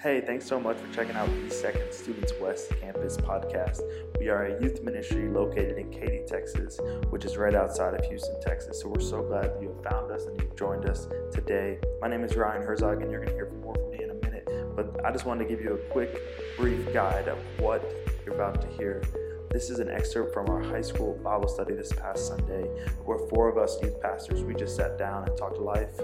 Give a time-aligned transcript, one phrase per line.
[0.00, 3.80] Hey, thanks so much for checking out the Second Students West Campus podcast.
[4.20, 6.78] We are a youth ministry located in Katy, Texas,
[7.10, 8.80] which is right outside of Houston, Texas.
[8.80, 11.80] So we're so glad that you have found us and you've joined us today.
[12.00, 14.14] My name is Ryan Herzog, and you're going to hear more from me in a
[14.14, 14.48] minute.
[14.76, 16.16] But I just wanted to give you a quick,
[16.56, 17.84] brief guide of what
[18.24, 19.02] you're about to hear.
[19.50, 22.64] This is an excerpt from our high school Bible study this past Sunday,
[23.04, 25.98] where four of us youth pastors we just sat down and talked life,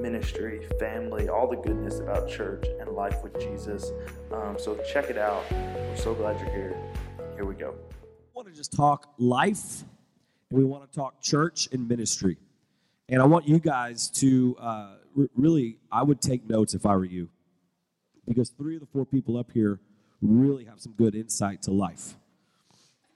[0.00, 3.90] ministry, family, all the goodness about church and life with Jesus.
[4.32, 5.44] Um, so check it out.
[5.50, 6.76] We're so glad you're here.
[7.34, 7.74] Here we go.
[8.00, 9.84] We want to just talk life,
[10.50, 12.38] and we want to talk church and ministry.
[13.08, 14.94] And I want you guys to uh,
[15.34, 17.28] really, I would take notes if I were you,
[18.26, 19.80] because three of the four people up here
[20.22, 22.14] really have some good insight to life.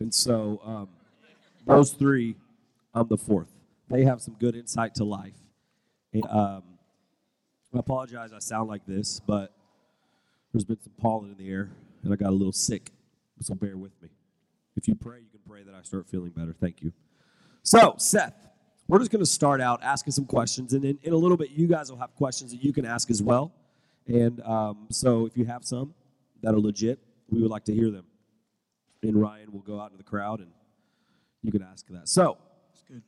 [0.01, 0.89] And so, um,
[1.67, 2.37] those three,
[2.93, 3.49] I'm the fourth.
[3.89, 5.37] They have some good insight to life.
[6.13, 6.63] And, um,
[7.75, 9.53] I apologize, I sound like this, but
[10.53, 11.71] there's been some pollen in the air,
[12.03, 12.93] and I got a little sick.
[13.41, 14.11] So bear with me.
[14.77, 16.55] If you pray, you can pray that I start feeling better.
[16.59, 16.93] Thank you.
[17.63, 18.35] So, Seth,
[18.87, 21.51] we're just going to start out asking some questions, and in, in a little bit,
[21.51, 23.53] you guys will have questions that you can ask as well.
[24.07, 25.95] And um, so, if you have some
[26.43, 26.99] that are legit,
[27.29, 28.05] we would like to hear them.
[29.03, 30.51] And Ryan will go out into the crowd, and
[31.43, 32.09] you can ask that.
[32.09, 32.39] So,
[32.89, 33.03] good.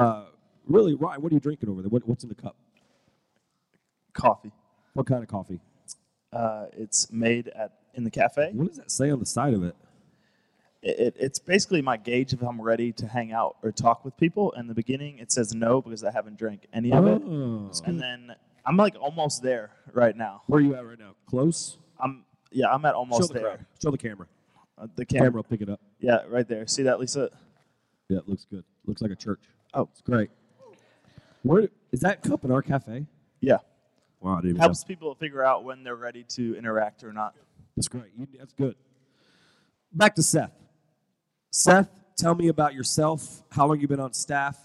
[0.00, 0.26] Uh,
[0.66, 1.90] really, Ryan, what are you drinking over there?
[1.90, 2.56] What, what's in the cup?
[4.16, 4.52] Coffee.
[4.94, 5.60] What kind of coffee?
[6.32, 8.50] Uh, it's made at in the cafe.
[8.54, 9.74] What does that say on the side of it?
[10.82, 14.16] It, it, it's basically my gauge if I'm ready to hang out or talk with
[14.16, 14.52] people.
[14.52, 17.70] In the beginning, it says no because I haven't drank any of it, Oh.
[17.84, 20.42] and then I'm like almost there right now.
[20.46, 21.14] Where are you at right now?
[21.26, 21.78] Close?
[21.98, 23.42] I'm yeah, I'm at Show almost the there.
[23.44, 23.66] crowd.
[23.82, 24.26] Show the camera.
[24.78, 25.26] Uh, the camera.
[25.26, 25.80] Camera will pick it up.
[26.00, 26.66] Yeah, right there.
[26.66, 27.30] See that, Lisa?
[28.08, 28.64] Yeah, it looks good.
[28.84, 29.40] Looks like a church.
[29.74, 30.30] Oh, It's great.
[31.42, 33.06] Where is that cup in our cafe?
[33.40, 33.58] yeah.
[34.26, 37.36] Wow, I didn't even Helps people figure out when they're ready to interact or not.
[37.76, 38.10] That's great.
[38.36, 38.74] That's good.
[39.92, 40.50] Back to Seth.
[41.52, 43.44] Seth, tell me about yourself.
[43.52, 44.58] How long you been on staff,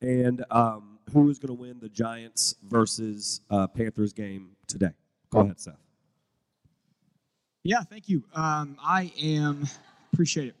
[0.00, 4.90] and um, who is going to win the Giants versus uh, Panthers game today?
[5.30, 5.74] Go ahead, Seth.
[7.62, 8.24] Yeah, thank you.
[8.34, 9.64] Um, I am
[10.12, 10.56] appreciate it.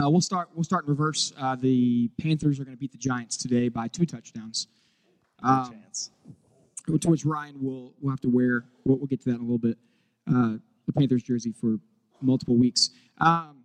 [0.00, 0.50] Uh, we'll start.
[0.54, 1.32] We'll start in reverse.
[1.36, 4.68] Uh, the Panthers are going to beat the Giants today by two touchdowns.
[5.42, 6.12] No Um, chance.
[6.86, 8.64] To which Ryan will will have to wear.
[8.84, 9.78] We'll, we'll get to that in a little bit.
[10.28, 11.78] Uh, the Panthers jersey for
[12.20, 12.90] multiple weeks.
[13.18, 13.64] Um,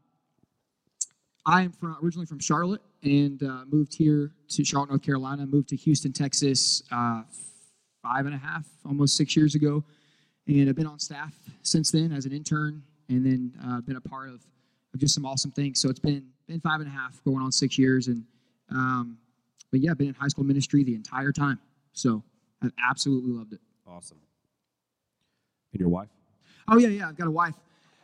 [1.45, 5.45] I am from originally from Charlotte and uh, moved here to Charlotte, North Carolina.
[5.45, 7.23] Moved to Houston, Texas, uh,
[8.03, 9.83] five and a half, almost six years ago,
[10.47, 14.01] and I've been on staff since then as an intern, and then uh, been a
[14.01, 14.45] part of,
[14.93, 15.79] of just some awesome things.
[15.81, 18.23] So it's been been five and a half, going on six years, and
[18.71, 19.17] um,
[19.71, 21.59] but yeah, been in high school ministry the entire time.
[21.93, 22.23] So
[22.61, 23.61] I've absolutely loved it.
[23.87, 24.17] Awesome.
[25.73, 26.09] And your wife?
[26.67, 27.09] Oh yeah, yeah.
[27.09, 27.55] I've got a wife.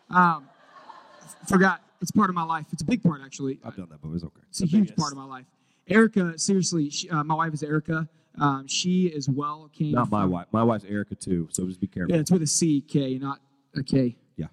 [0.10, 0.48] Um,
[1.48, 1.82] forgot.
[2.02, 2.66] It's part of my life.
[2.72, 3.60] It's a big part actually.
[3.64, 4.42] I've done that, but it's okay.
[4.50, 5.46] It's a huge part of my life.
[5.88, 8.08] Erica, seriously, she, uh, my wife is Erica.
[8.38, 9.94] Um, she as well came.
[9.94, 10.48] Not my from- wife.
[10.52, 12.14] My wife's Erica too, so just be careful.
[12.14, 13.40] Yeah, it's with a C K, not
[13.76, 14.16] a K.
[14.36, 14.48] Yeah.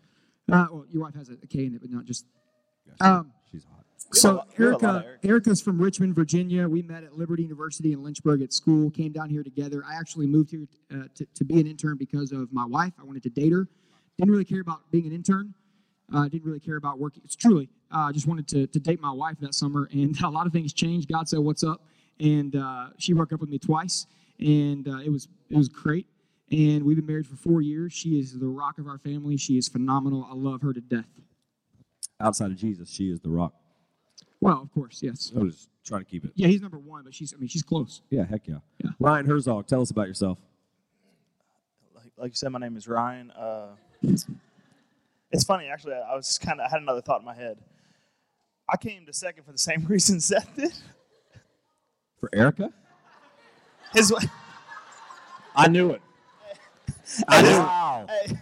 [0.50, 2.24] Uh, well, your wife has a, a K in it, but not just.
[2.86, 3.81] Yeah, she- Um, she's hot.
[4.12, 5.28] We have a So lot- we have a lot of Erica, Ericas.
[5.28, 6.68] Erica's from Richmond, Virginia.
[6.68, 8.90] We met at Liberty University in Lynchburg at school.
[8.90, 9.82] Came down here together.
[9.86, 12.92] I actually moved here uh, to, to be an intern because of my wife.
[13.00, 13.68] I wanted to date her.
[14.18, 15.54] Didn't really care about being an intern.
[16.12, 17.22] Uh, didn't really care about working.
[17.24, 17.70] It's truly.
[17.90, 20.52] I uh, just wanted to, to date my wife that summer, and a lot of
[20.52, 21.10] things changed.
[21.10, 21.82] God said, "What's up?"
[22.20, 24.06] And uh, she broke up with me twice,
[24.38, 26.06] and uh, it was it was great.
[26.50, 27.94] And we've been married for four years.
[27.94, 29.38] She is the rock of our family.
[29.38, 30.28] She is phenomenal.
[30.30, 31.08] I love her to death.
[32.20, 33.54] Outside of Jesus, she is the rock.
[34.42, 35.32] Well, of course, yes.
[35.36, 36.32] I was just trying to keep it.
[36.34, 38.02] Yeah, he's number one, but she's I mean she's close.
[38.10, 38.56] Yeah, heck yeah.
[38.82, 38.90] Yeah.
[38.98, 40.36] Ryan Herzog, tell us about yourself.
[41.94, 43.30] like, like you said, my name is Ryan.
[43.30, 43.68] Uh,
[44.02, 45.94] it's funny, actually.
[45.94, 47.56] I was kind of I had another thought in my head.
[48.68, 50.72] I came to second for the same reason Seth did.
[52.18, 52.72] For Erica?
[53.94, 54.12] His
[55.54, 56.02] I knew it.
[57.28, 58.06] I knew wow.
[58.08, 58.30] it.
[58.30, 58.38] Hey,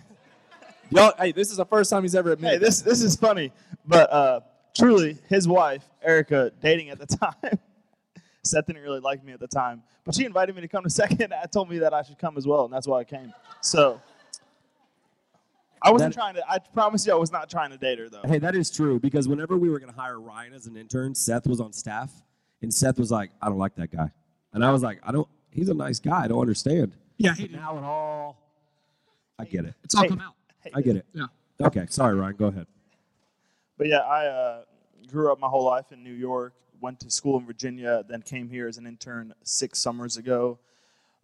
[0.93, 2.53] Y'all, hey, this is the first time he's ever admitted.
[2.53, 2.69] hey, admitted.
[2.69, 3.53] this this is funny,
[3.87, 4.41] but uh,
[4.77, 7.35] truly, his wife Erica, dating at the time.
[8.43, 10.91] Seth didn't really like me at the time, but she invited me to come to
[10.91, 11.21] second.
[11.33, 13.33] and told me that I should come as well, and that's why I came.
[13.61, 14.01] So
[15.83, 16.51] I wasn't That- trying to.
[16.51, 18.23] I promise you, I was not trying to date her though.
[18.25, 21.15] Hey, that is true because whenever we were going to hire Ryan as an intern,
[21.15, 22.11] Seth was on staff,
[22.63, 24.11] and Seth was like, "I don't like that guy,"
[24.55, 25.29] and I was like, "I don't.
[25.51, 26.23] He's a nice guy.
[26.25, 27.61] I don't understand." Yeah, But hated it.
[27.61, 28.39] now it all,
[29.39, 29.75] I get it.
[29.85, 30.09] It's all Hey.
[30.09, 30.35] come out.
[30.75, 31.05] I get it.
[31.13, 31.27] Yeah.
[31.63, 32.37] Okay, sorry, Ryan.
[32.37, 32.67] Go ahead.
[33.81, 34.63] But yeah, I uh,
[35.07, 36.53] grew up my whole life in New York.
[36.83, 40.59] Went to school in Virginia, then came here as an intern six summers ago.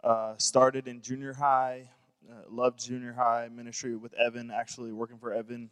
[0.03, 1.87] Uh, started in junior high,
[2.27, 5.69] Uh, loved junior high ministry with Evan, actually working for Evan.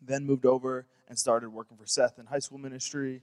[0.00, 3.20] Then moved over and started working for Seth in high school ministry.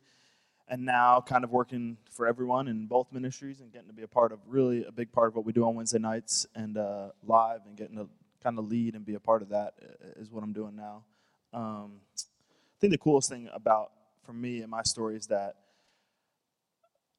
[0.68, 4.08] And now kind of working for everyone in both ministries and getting to be a
[4.08, 7.10] part of really a big part of what we do on Wednesday nights and uh,
[7.24, 8.08] live and getting to
[8.44, 11.04] kind of lead and be a part of that uh, what I'm doing now.
[11.54, 12.02] Um,
[12.78, 13.92] I think the coolest thing about
[14.24, 15.56] for me and my story is that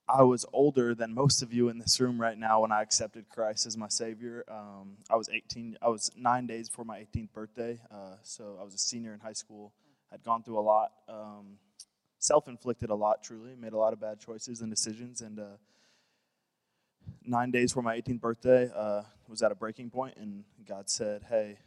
[0.08, 3.28] I was older than most of you in this room right now when I accepted
[3.28, 4.44] Christ as my Savior.
[4.48, 5.76] Um, I was 18.
[5.82, 9.18] I was nine days before my 18th birthday, uh, so I was a senior in
[9.18, 9.72] high school.
[10.12, 11.58] I'd gone through a lot, um,
[12.20, 13.24] self-inflicted a lot.
[13.24, 15.22] Truly, made a lot of bad choices and decisions.
[15.22, 15.56] And uh,
[17.24, 21.24] nine days before my 18th birthday, uh, was at a breaking point, and God said,
[21.28, 21.58] "Hey,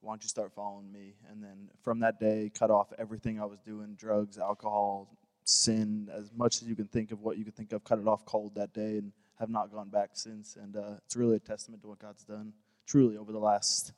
[0.00, 3.44] why don't you start following me?" And then from that day, cut off everything I
[3.44, 7.56] was doing: drugs, alcohol, sin as much as you can think of what you could
[7.56, 10.56] think of, cut it off cold that day, and have not gone back since.
[10.56, 12.52] And uh, it's really a testament to what God's done,
[12.86, 13.92] truly, over the last,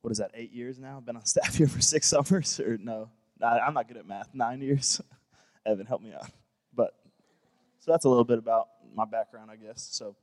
[0.00, 0.96] what is that, eight years now?
[0.96, 3.10] I've been on staff here for six summers, or no,
[3.42, 5.00] I'm not good at math, nine years.
[5.66, 6.30] Evan, help me out.
[6.74, 6.94] But,
[7.80, 9.88] so that's a little bit about my background, I guess.
[9.92, 10.16] So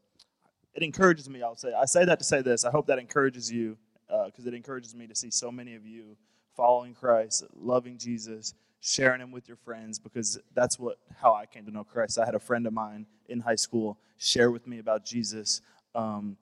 [0.74, 1.74] it encourages me, I'll say.
[1.74, 2.66] I say that to say this.
[2.66, 3.78] I hope that encourages you,
[4.26, 6.18] because it encourages me to see so many of you
[6.56, 11.66] following Christ, loving Jesus, sharing him with your friends because that's what how I came
[11.66, 12.18] to know Christ.
[12.18, 15.62] I had a friend of mine in high school share with me about Jesus
[15.96, 16.38] um,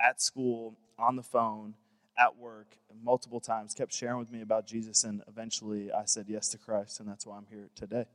[0.00, 1.74] at school, on the phone,
[2.18, 3.74] at work, multiple times.
[3.74, 7.26] Kept sharing with me about Jesus, and eventually I said yes to Christ, and that's
[7.26, 8.06] why I'm here today.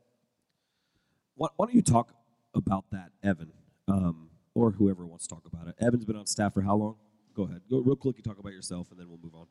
[1.34, 2.12] Why, why don't you talk
[2.54, 3.52] about that, Evan,
[3.86, 5.76] um, or whoever wants to talk about it?
[5.80, 6.96] Evan's been on staff for how long?
[7.38, 7.60] Go ahead.
[7.70, 8.16] Go real quick.
[8.16, 9.46] You talk about yourself, and then we'll move on.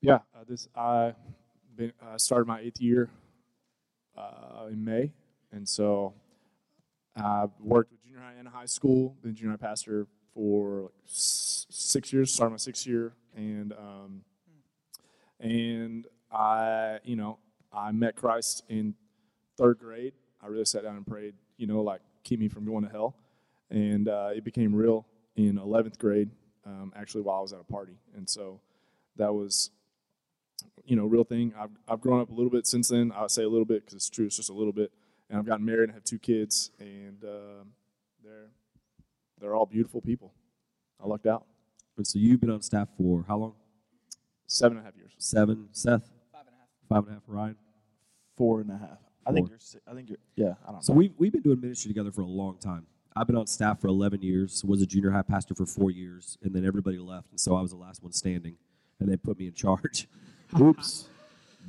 [0.00, 1.14] Yeah, uh, this I
[1.76, 3.08] been uh, started my eighth year
[4.18, 5.12] uh, in May,
[5.52, 6.12] and so
[7.16, 9.14] I worked with junior high and high school.
[9.22, 12.34] Been junior high pastor for like s- six years.
[12.34, 14.22] Started my sixth year, and um,
[15.38, 17.38] and I, you know,
[17.72, 18.92] I met Christ in
[19.56, 20.14] third grade.
[20.42, 23.14] I really sat down and prayed, you know, like keep me from going to hell,
[23.70, 25.06] and uh, it became real
[25.36, 26.30] in eleventh grade.
[26.66, 28.60] Um, actually, while I was at a party, and so
[29.16, 29.70] that was
[30.84, 31.52] you know, real thing.
[31.58, 33.12] I've, I've grown up a little bit since then.
[33.14, 34.26] I'll say a little bit because it's true.
[34.26, 34.92] It's just a little bit.
[35.28, 37.64] And I've gotten married and have two kids, and uh,
[38.22, 38.50] they're
[39.40, 40.34] they're all beautiful people.
[41.02, 41.46] I lucked out.
[41.96, 43.54] And so you've been on staff for how long?
[44.46, 45.12] Seven and a half years.
[45.18, 45.68] Seven.
[45.72, 46.10] Seth.
[46.32, 46.68] Five and a half.
[46.88, 47.22] Five and a half.
[47.26, 47.56] Ryan.
[48.36, 48.98] Four and a half.
[49.26, 49.58] I think you're.
[49.58, 50.18] si- I think you're.
[50.36, 50.80] Yeah, I don't know.
[50.82, 52.86] So we've we've been doing ministry together for a long time.
[53.16, 54.64] I've been on staff for 11 years.
[54.64, 57.62] Was a junior high pastor for four years, and then everybody left, and so I
[57.62, 58.56] was the last one standing,
[58.98, 60.08] and they put me in charge.
[60.60, 61.08] Oops,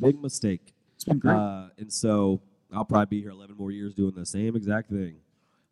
[0.02, 0.74] big mistake.
[0.96, 1.36] It's been great.
[1.36, 2.42] Uh, and so
[2.74, 5.18] I'll probably be here 11 more years doing the same exact thing.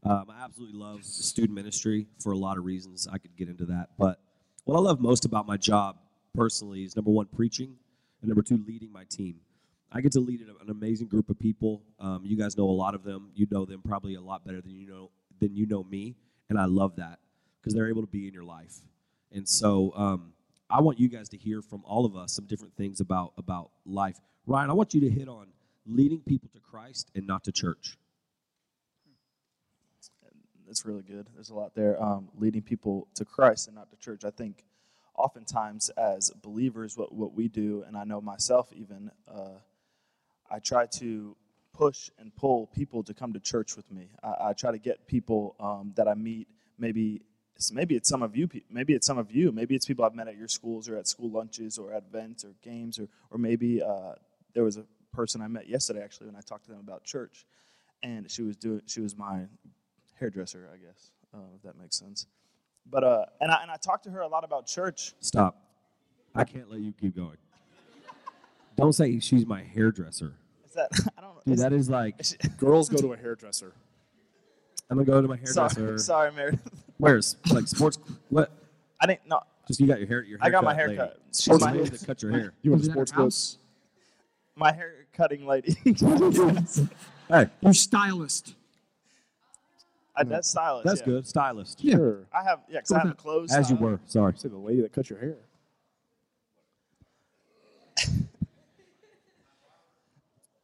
[0.03, 3.07] Um, I absolutely love student ministry for a lot of reasons.
[3.11, 3.89] I could get into that.
[3.97, 4.19] But
[4.65, 5.97] what I love most about my job
[6.35, 7.75] personally is number one, preaching,
[8.21, 9.37] and number two, leading my team.
[9.91, 11.83] I get to lead an an amazing group of people.
[11.99, 13.29] Um, you guys know a lot of them.
[13.35, 15.11] You know them probably a lot better than you know
[15.43, 16.15] than you know me,
[16.49, 17.19] and I love that
[17.59, 18.77] because they're able to be in your life.
[19.31, 20.33] And so um,
[20.69, 23.71] I want you guys to hear from all of us some different things about about
[23.85, 24.19] life.
[24.45, 25.47] Ryan, I want you to hit on
[25.85, 27.97] leading people to Christ and not to church.
[30.69, 31.27] It's really good.
[31.35, 32.01] There's a lot there.
[32.01, 34.25] Um, leading people to Christ and not to church.
[34.25, 34.63] I think
[35.15, 39.59] oftentimes as believers, what, what we do, and I know myself even, uh,
[40.49, 41.35] I try to
[41.73, 44.09] push and pull people to come to church with me.
[44.23, 47.21] I, I try to get people um, that I meet, maybe
[47.55, 50.15] it's, maybe it's some of you, maybe it's some of you, maybe it's people I've
[50.15, 53.37] met at your schools or at school lunches or at events or games, or, or
[53.37, 54.13] maybe uh,
[54.53, 57.45] there was a person I met yesterday actually when I talked to them about church,
[58.01, 59.45] and she was doing, she was my
[60.19, 62.27] hairdresser, I guess, uh, if that makes sense.
[62.85, 65.13] But uh, and I and I talked to her a lot about church.
[65.21, 65.55] Stop.
[66.35, 67.37] I can't let you keep going.
[68.75, 70.33] Don't say she's my hairdresser.
[70.65, 71.12] Is that I don't know.
[71.45, 72.15] Dude, is- that is like
[72.57, 73.73] Girls go to a hairdresser.
[74.89, 75.97] I'm gonna go to my hairdresser.
[75.97, 76.61] sorry, sorry, Meredith.
[76.97, 77.97] Where's like sports?
[78.29, 78.51] What?
[78.99, 79.41] I didn't know.
[79.67, 80.23] Just you got your hair.
[80.23, 80.47] Your hair?
[80.47, 81.09] I got my haircut, haircut.
[81.17, 81.23] lady.
[81.33, 82.53] She's Sports my- lady that cut your hair.
[82.61, 83.23] You went Was to it at her sports house?
[83.53, 83.57] goods.
[84.55, 85.75] My hair cutting lady.
[87.29, 88.55] Hey, Your stylist.
[90.15, 90.85] I, that's stylist.
[90.85, 91.05] that's yeah.
[91.05, 91.27] good.
[91.27, 91.83] Stylist.
[91.83, 91.95] Yeah.
[91.95, 92.27] Sure.
[92.31, 93.51] I have yeah, 'cause Go I have a clothes.
[93.53, 93.99] As you were.
[94.05, 94.33] Sorry.
[94.35, 95.37] Say the lady that cut your hair.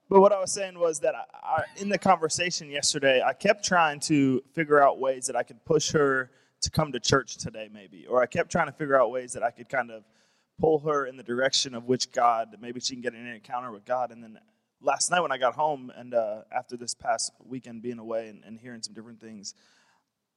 [0.09, 3.63] But what I was saying was that I, I, in the conversation yesterday, I kept
[3.63, 7.69] trying to figure out ways that I could push her to come to church today,
[7.71, 10.03] maybe, or I kept trying to figure out ways that I could kind of
[10.59, 13.85] pull her in the direction of which God, maybe she can get an encounter with
[13.85, 14.11] God.
[14.11, 14.39] And then
[14.81, 18.43] last night when I got home, and uh, after this past weekend being away and,
[18.43, 19.53] and hearing some different things,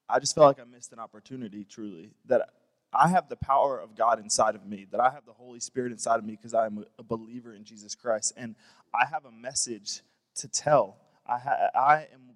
[0.09, 2.11] I just felt like I missed an opportunity, truly.
[2.27, 2.51] That
[2.93, 5.93] I have the power of God inside of me, that I have the Holy Spirit
[5.93, 8.35] inside of me because I am a, believer in Jesus Christ.
[8.37, 8.55] And
[8.95, 10.01] I have a message
[10.37, 10.97] to tell.
[11.27, 12.33] I, ha- I am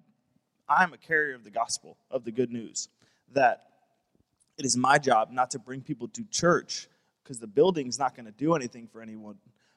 [0.69, 2.89] I am a carrier of the gospel, of the good news,
[3.33, 3.63] that
[4.57, 6.87] it is my job not to bring people to church
[7.23, 9.35] because the building's not going to do anything for anyone,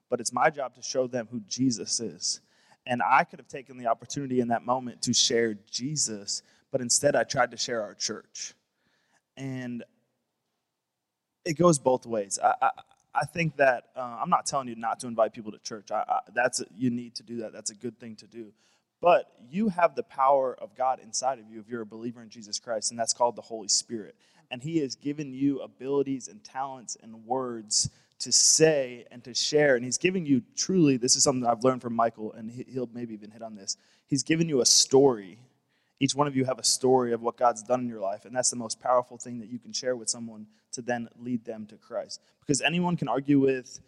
[0.08, 2.40] but it's my job to show them who Jesus is.
[2.86, 7.14] And I could have taken the opportunity in that moment to share Jesus, but instead
[7.14, 8.54] I tried to share our church.
[9.36, 9.84] And
[11.44, 12.38] it goes both ways.
[12.42, 12.70] I, I,
[13.14, 15.90] I think that uh, I'm not telling you not to invite people to church.
[15.90, 17.52] I, I, that's you need to do that.
[17.52, 18.52] That's a good thing to do.
[19.00, 22.28] But you have the power of God inside of you if you're a believer in
[22.28, 24.14] Jesus Christ, and that's called the Holy Spirit.
[24.50, 27.90] And He has given you abilities and talents and words
[28.20, 29.74] to say and to share.
[29.76, 32.90] And He's giving you truly, this is something I've learned from Michael, and he- he'll
[32.92, 33.76] maybe even hit on this.
[34.06, 35.38] He's given you a story.
[36.00, 38.34] Each one of you have a story of what God's done in your life, and
[38.34, 41.66] that's the most powerful thing that you can share with someone to then lead them
[41.66, 42.20] to Christ.
[42.40, 43.80] Because anyone can argue with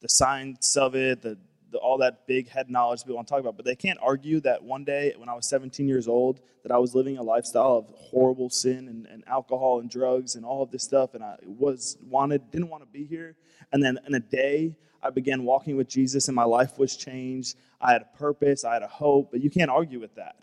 [0.00, 1.38] the science of it, the
[1.70, 4.40] the, all that big head knowledge people want to talk about, but they can't argue
[4.40, 7.76] that one day when I was 17 years old that I was living a lifestyle
[7.76, 11.36] of horrible sin and, and alcohol and drugs and all of this stuff, and I
[11.44, 13.36] was wanted didn't want to be here.
[13.72, 17.56] And then in a day, I began walking with Jesus, and my life was changed.
[17.80, 20.36] I had a purpose, I had a hope, but you can't argue with that.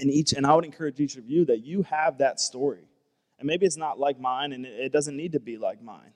[0.00, 2.88] And each, and I would encourage each of you that you have that story,
[3.38, 6.12] and maybe it's not like mine, and it, it doesn't need to be like mine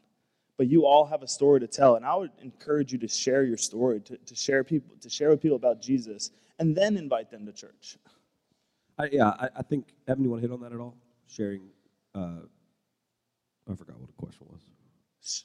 [0.57, 3.43] but you all have a story to tell and i would encourage you to share
[3.43, 7.29] your story to, to share people to share with people about jesus and then invite
[7.29, 7.99] them to church
[8.99, 10.97] I, yeah, I, I think Evan, you want to hit on that at all?
[11.27, 11.63] Sharing,
[12.15, 12.41] uh,
[13.71, 15.45] I forgot what the question was.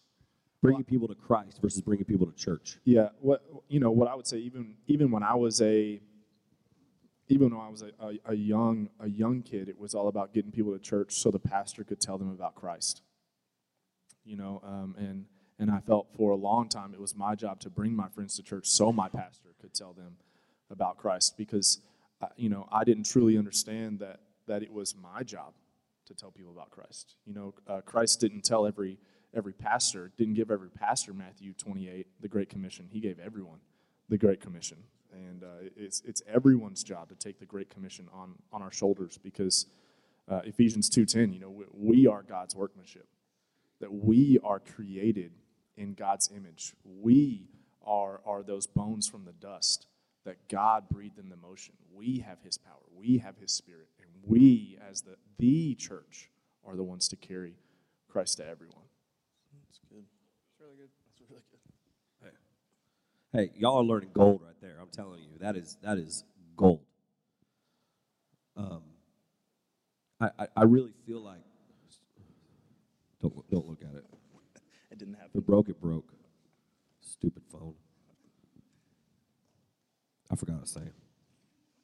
[0.62, 2.80] Bringing people to Christ versus bringing people to church.
[2.84, 6.02] Yeah, what you know, what I would say, even even when I was a,
[7.30, 10.34] even when I was a, a, a young a young kid, it was all about
[10.34, 13.02] getting people to church so the pastor could tell them about Christ.
[14.26, 15.26] You know, um, and
[15.60, 18.36] and I felt for a long time it was my job to bring my friends
[18.38, 20.18] to church so my pastor could tell them
[20.72, 21.82] about Christ because,
[22.22, 25.54] uh, you know, I didn't truly understand that that it was my job
[26.08, 27.16] to tell people about Christ.
[27.26, 28.98] You know, uh, Christ didn't tell every
[29.36, 32.88] every pastor, didn't give every pastor Matthew 28, the Great Commission.
[32.92, 33.60] He gave everyone
[34.10, 34.78] the Great Commission.
[35.12, 39.18] And uh, it's, it's everyone's job to take the Great Commission on, on our shoulders
[39.18, 39.66] because
[40.30, 43.08] uh, Ephesians 2.10, you know, we, we are God's workmanship,
[43.80, 45.32] that we are created
[45.78, 46.74] in God's image.
[46.84, 47.50] We
[47.86, 49.88] are, are those bones from the dust
[50.26, 51.74] that God breathed in the motion.
[51.94, 52.76] We have his power.
[52.96, 53.88] We have his spirit.
[54.00, 56.30] And we, as the, the church,
[56.68, 57.56] are the ones to carry
[58.10, 58.86] Christ to everyone.
[59.66, 61.70] that's good that's really good that's really good
[63.32, 64.78] Hey, y'all are learning gold right there.
[64.82, 66.24] I'm telling you, that is that is
[66.58, 66.82] gold.
[68.58, 68.82] Um,
[70.20, 71.42] I, I, I really feel like
[73.22, 74.06] don't look- don't look at it.
[74.92, 76.12] it didn't happen it broke, it broke.
[77.02, 77.76] Stupid phone.
[80.32, 80.82] I forgot to say.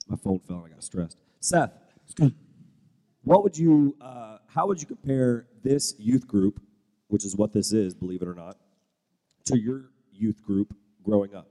[0.07, 1.17] My phone fell and I got stressed.
[1.39, 1.71] Seth,
[3.23, 6.59] what would you, uh, how would you compare this youth group,
[7.07, 8.57] which is what this is, believe it or not,
[9.45, 10.73] to your youth group
[11.05, 11.47] growing up?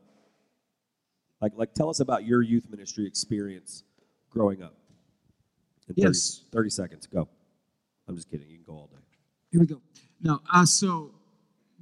[1.40, 3.84] Like, like tell us about your youth ministry experience
[4.30, 4.75] growing up.
[5.88, 6.42] In 30, Yes.
[6.52, 7.28] 30 seconds, go.
[8.08, 8.49] I'm just kidding.
[8.49, 8.99] You can go all day.
[9.50, 9.80] Here we go.
[10.20, 11.11] No, uh, so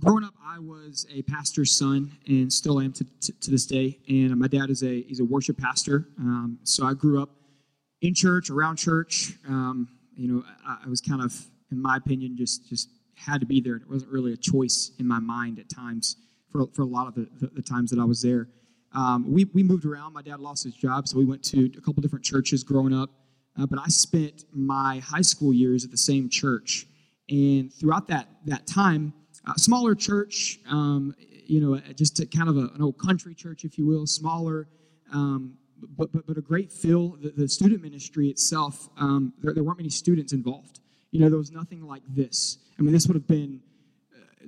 [0.00, 3.98] growing up, I was a pastor's son and still am to, to, to this day.
[4.08, 6.08] And my dad is a he's a worship pastor.
[6.18, 7.30] Um, so I grew up
[8.00, 9.34] in church, around church.
[9.48, 11.32] Um, you know, I, I was kind of,
[11.70, 13.76] in my opinion, just just had to be there.
[13.76, 16.16] It wasn't really a choice in my mind at times
[16.52, 18.48] for, for a lot of the, the, the times that I was there.
[18.94, 20.12] Um, we, we moved around.
[20.12, 23.10] My dad lost his job, so we went to a couple different churches growing up.
[23.58, 26.86] Uh, but I spent my high school years at the same church.
[27.28, 29.12] And throughout that, that time,
[29.46, 31.14] a smaller church, um,
[31.46, 34.68] you know, just a, kind of a, an old country church, if you will, smaller,
[35.12, 35.54] um,
[35.96, 37.16] but, but, but a great feel.
[37.16, 40.80] The, the student ministry itself, um, there, there weren't many students involved.
[41.10, 42.58] You know, there was nothing like this.
[42.78, 43.60] I mean, this would have been,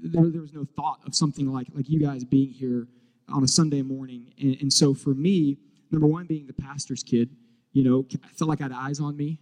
[0.02, 2.86] there, there was no thought of something like, like you guys being here
[3.28, 4.32] on a Sunday morning.
[4.40, 5.58] And, and so for me,
[5.90, 7.30] number one, being the pastor's kid,
[7.72, 9.38] you know, I felt like I had eyes on me.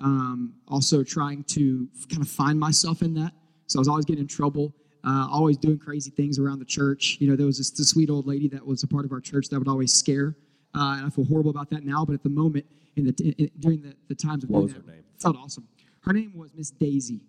[0.00, 3.32] Um, also trying to kind of find myself in that.
[3.66, 7.16] So I was always getting in trouble, uh, always doing crazy things around the church.
[7.20, 9.20] You know, there was this, this sweet old lady that was a part of our
[9.20, 10.36] church that would always scare.
[10.74, 13.50] Uh, and I feel horrible about that now, but at the moment, in the in,
[13.60, 15.04] during the, the times of What was that, her name?
[15.20, 15.66] felt awesome.
[16.00, 17.20] Her name was Miss Daisy.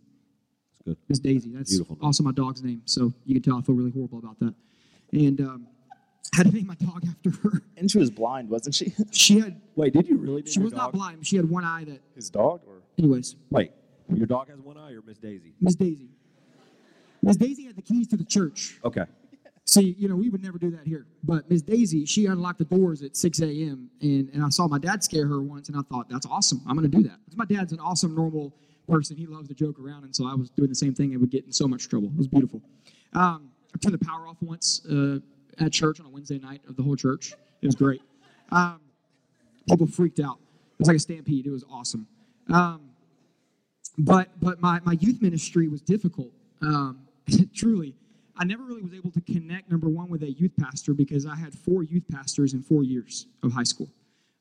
[0.86, 0.98] It's good.
[1.10, 1.52] Miss Daisy.
[1.52, 2.06] That's Beautiful name.
[2.06, 2.82] also my dog's name.
[2.86, 4.54] So you can tell I feel really horrible about that.
[5.14, 5.68] And um,
[6.34, 7.62] I had to name my dog after her.
[7.78, 10.38] and she was blind wasn't she She had Wait, did you really?
[10.42, 11.26] name she your was not blind.
[11.26, 12.02] She had one eye that.
[12.16, 13.72] His dog or Anyways, Wait,
[14.14, 15.54] your dog has one eye or Miss Daisy?
[15.62, 16.10] Miss Daisy.
[17.22, 18.78] Miss Daisy had the keys to the church.
[18.86, 19.04] Okay.
[19.68, 21.08] See, you know, we would never do that here.
[21.24, 23.90] But Miss Daisy, she unlocked the doors at 6 a.m.
[24.00, 26.62] And, and I saw my dad scare her once, and I thought, that's awesome.
[26.68, 27.18] I'm going to do that.
[27.26, 28.54] Because my dad's an awesome, normal
[28.88, 29.18] person.
[29.18, 30.04] He loves to joke around.
[30.04, 32.10] And so I was doing the same thing and would get in so much trouble.
[32.10, 32.62] It was beautiful.
[33.14, 35.20] Um, I turned the power off once uh,
[35.60, 37.34] at church on a Wednesday night of the whole church.
[37.62, 38.02] It was great.
[38.52, 38.80] Um,
[39.70, 40.38] people freaked out.
[40.74, 41.46] It was like a stampede.
[41.46, 42.08] It was awesome.
[42.52, 42.90] Um,
[43.98, 46.32] but but my, my youth ministry was difficult.
[46.62, 47.08] Um,
[47.54, 47.96] truly,
[48.38, 49.72] I never really was able to connect.
[49.72, 53.28] Number one, with a youth pastor because I had four youth pastors in four years
[53.44, 53.90] of high school.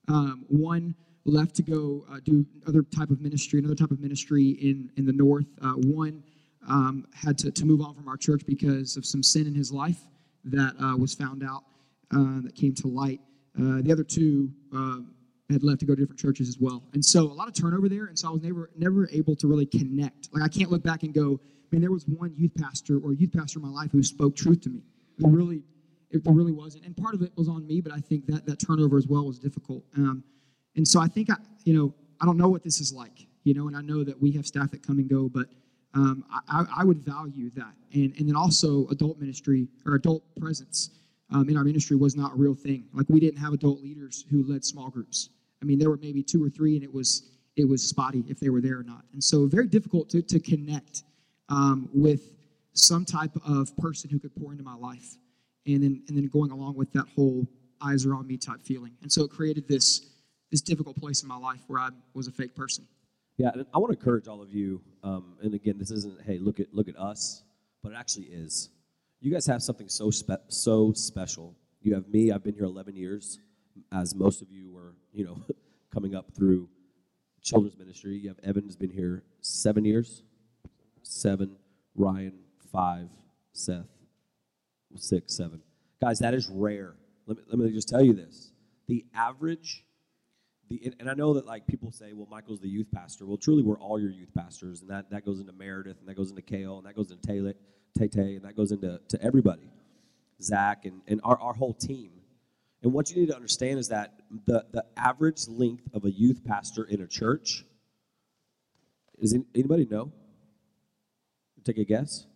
[0.09, 4.51] Um, one left to go uh, do other type of ministry, another type of ministry
[4.51, 5.47] in in the north.
[5.63, 6.23] Uh, one
[6.69, 9.73] um, had to, to move on from our church because of some sin in his
[9.73, 10.01] life
[10.45, 11.65] that uh, was found out
[12.15, 13.21] uh, that came to light.
[13.59, 14.99] Uh, the other two uh,
[15.51, 17.89] had left to go to different churches as well, and so a lot of turnover
[17.89, 18.07] there.
[18.07, 20.29] And so I was never never able to really connect.
[20.33, 21.41] Like I can't look back and go,
[21.71, 24.61] man, there was one youth pastor or youth pastor in my life who spoke truth
[24.63, 24.83] to me.
[25.19, 25.63] It really,
[26.11, 26.85] it really wasn't.
[26.85, 29.27] And part of it was on me, but I think that that turnover as well
[29.27, 29.85] was difficult.
[29.97, 30.25] Um,
[30.77, 33.55] and so I think I, you know, I don't know what this is like, you
[33.55, 35.47] know, and I know that we have staff that come and go, but
[35.95, 37.73] um, I, I would value that.
[37.93, 40.91] And, and then also adult ministry or adult presence
[41.33, 42.85] um, in our ministry was not a real thing.
[42.93, 45.31] Like we didn't have adult leaders who led small groups.
[45.63, 48.41] I mean, there were maybe two or three, and it was it was spotty if
[48.41, 49.05] they were there or not.
[49.13, 51.05] And so very difficult to, to connect
[51.49, 52.33] um, with
[52.73, 55.17] some type of person who could pour into my life.
[55.67, 57.47] And then and then going along with that whole
[57.81, 58.93] eyes are on me type feeling.
[59.03, 60.14] And so it created this
[60.55, 62.87] this difficult place in my life where I was a fake person.
[63.39, 64.81] Yeah, and I want to encourage all of you.
[65.03, 67.43] Um, and again, this isn't hey look at look at us,
[67.83, 68.71] but it actually is.
[69.21, 71.57] You guys have something so spe- so special.
[71.83, 72.31] You have me.
[72.31, 73.41] I've been here 11 years,
[73.91, 75.43] as most of you were, you know,
[75.93, 76.69] coming up through
[77.43, 78.17] children's ministry.
[78.17, 80.23] You have Evan has been here seven years,
[81.03, 81.57] seven.
[81.97, 82.35] Ryan
[82.71, 83.09] five.
[83.53, 83.87] Seth
[84.95, 85.61] six, seven.
[86.01, 86.95] Guys, that is rare.
[87.27, 88.53] Let me, let me just tell you this:
[88.87, 89.85] the average
[90.69, 93.27] the, and I know that like people say, well, Michael's the youth pastor.
[93.27, 96.17] Well, truly, we're all your youth pastors, and that, that goes into Meredith, and that
[96.17, 97.55] goes into Kale, and that goes into Taylor,
[97.99, 99.71] Tay Tay, and that goes into to everybody,
[100.41, 102.11] Zach, and, and our, our whole team.
[102.83, 104.15] And what you need to understand is that
[104.47, 107.65] the, the average length of a youth pastor in a church
[109.19, 110.13] is anybody know?
[111.65, 112.27] Take a guess.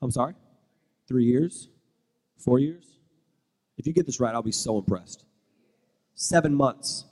[0.00, 0.34] I'm sorry.
[1.08, 1.68] Three years,
[2.38, 2.98] four years.
[3.76, 5.24] If you get this right, I'll be so impressed.
[6.14, 7.04] Seven months.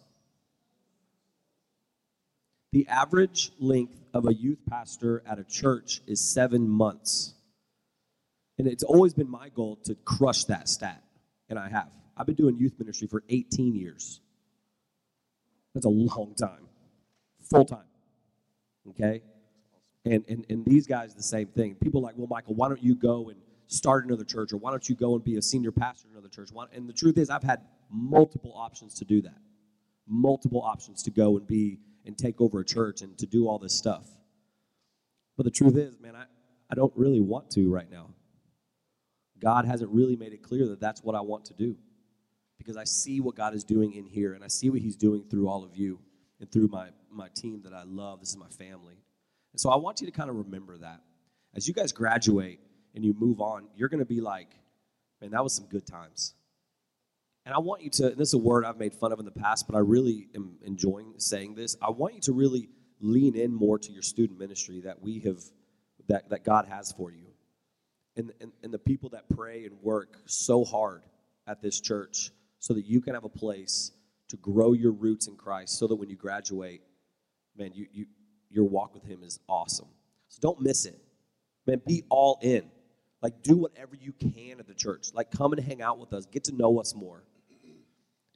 [2.73, 7.35] The average length of a youth pastor at a church is seven months.
[8.59, 11.03] And it's always been my goal to crush that stat,
[11.49, 11.89] and I have.
[12.17, 14.21] I've been doing youth ministry for 18 years.
[15.75, 16.69] That's a long time,
[17.51, 17.87] full time.
[18.91, 19.23] Okay?
[20.05, 21.75] And, and, and these guys, the same thing.
[21.77, 24.89] People like, well, Michael, why don't you go and start another church, or why don't
[24.89, 26.51] you go and be a senior pastor in another church?
[26.53, 29.39] Why, and the truth is, I've had multiple options to do that,
[30.07, 33.59] multiple options to go and be and take over a church and to do all
[33.59, 34.07] this stuff.
[35.37, 36.25] But the truth is, man, I,
[36.71, 38.11] I don't really want to right now.
[39.41, 41.77] God hasn't really made it clear that that's what I want to do
[42.59, 45.25] because I see what God is doing in here and I see what He's doing
[45.31, 45.99] through all of you
[46.41, 48.21] and through my, my team that I love.
[48.21, 48.97] This is my family.
[49.53, 51.01] And so I want you to kind of remember that.
[51.55, 52.61] As you guys graduate
[52.95, 54.55] and you move on, you're going to be like,
[55.21, 56.35] man, that was some good times.
[57.47, 59.25] And I want you to, and this is a word I've made fun of in
[59.25, 61.77] the past, but I really am enjoying saying this.
[61.81, 62.69] I want you to really
[63.01, 65.39] lean in more to your student ministry that we have,
[66.09, 67.27] that, that God has for you.
[68.17, 71.03] And, and, and the people that pray and work so hard
[71.47, 73.93] at this church so that you can have a place
[74.29, 76.83] to grow your roots in Christ so that when you graduate,
[77.57, 78.07] man, you, you,
[78.51, 79.89] your walk with Him is awesome.
[80.29, 81.01] So don't miss it.
[81.67, 82.71] Man, be all in.
[83.23, 85.09] Like, do whatever you can at the church.
[85.13, 87.23] Like, come and hang out with us, get to know us more.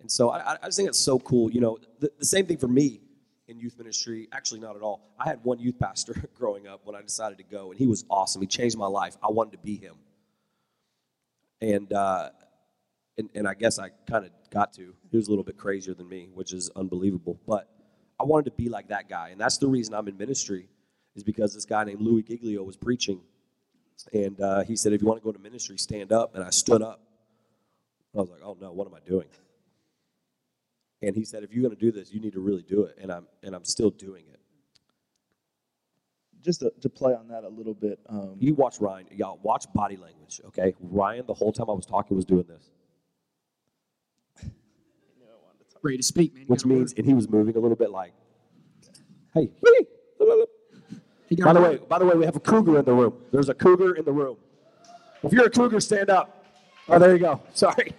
[0.00, 1.50] And so I, I just think it's so cool.
[1.50, 3.00] You know, the, the same thing for me
[3.48, 4.28] in youth ministry.
[4.32, 5.14] Actually, not at all.
[5.18, 8.04] I had one youth pastor growing up when I decided to go, and he was
[8.10, 8.42] awesome.
[8.42, 9.16] He changed my life.
[9.22, 9.94] I wanted to be him.
[11.60, 12.30] And, uh,
[13.16, 14.94] and, and I guess I kind of got to.
[15.10, 17.38] He was a little bit crazier than me, which is unbelievable.
[17.46, 17.70] But
[18.20, 19.30] I wanted to be like that guy.
[19.30, 20.68] And that's the reason I'm in ministry,
[21.14, 23.20] is because this guy named Louis Giglio was preaching.
[24.12, 26.34] And uh, he said, if you want to go to ministry, stand up.
[26.34, 27.00] And I stood up.
[28.14, 29.26] I was like, oh no, what am I doing?
[31.02, 32.96] And he said, if you're going to do this, you need to really do it.
[33.00, 34.40] And I'm, and I'm still doing it.
[36.42, 37.98] Just to, to play on that a little bit.
[38.08, 40.74] Um, You watch Ryan, y'all watch body language, okay?
[40.80, 42.70] Ryan, the whole time I was talking, was doing this,
[45.82, 46.44] Ready to speak, man.
[46.46, 46.78] Which got a word.
[46.78, 48.14] means, and he was moving a little bit like,
[49.34, 49.50] hey, You
[50.18, 50.48] He got
[51.42, 53.14] By the way, by the way, we have a cougar in the room.
[53.32, 54.36] There's a cougar in the room.
[55.22, 56.44] If you're a cougar, stand up.
[56.88, 57.40] Oh, there you go.
[57.54, 57.92] Sorry,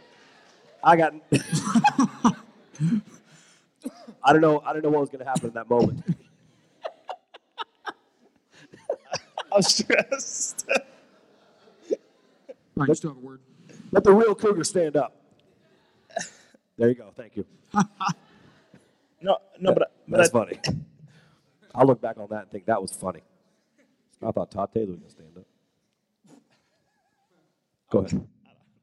[0.83, 1.13] I got.
[4.23, 4.61] I don't know.
[4.65, 6.03] I don't know what was going to happen in that moment.
[9.51, 10.67] I was stressed.
[12.75, 13.39] Brian, you still have a word.
[13.91, 15.15] Let the real cougar stand up.
[16.77, 17.11] There you go.
[17.15, 17.45] Thank you.
[19.21, 20.59] no, no, but, but That's I, funny.
[21.75, 23.21] I'll look back on that and think that was funny.
[24.25, 25.45] I thought Todd Taylor was going to stand up.
[27.91, 28.27] Go ahead.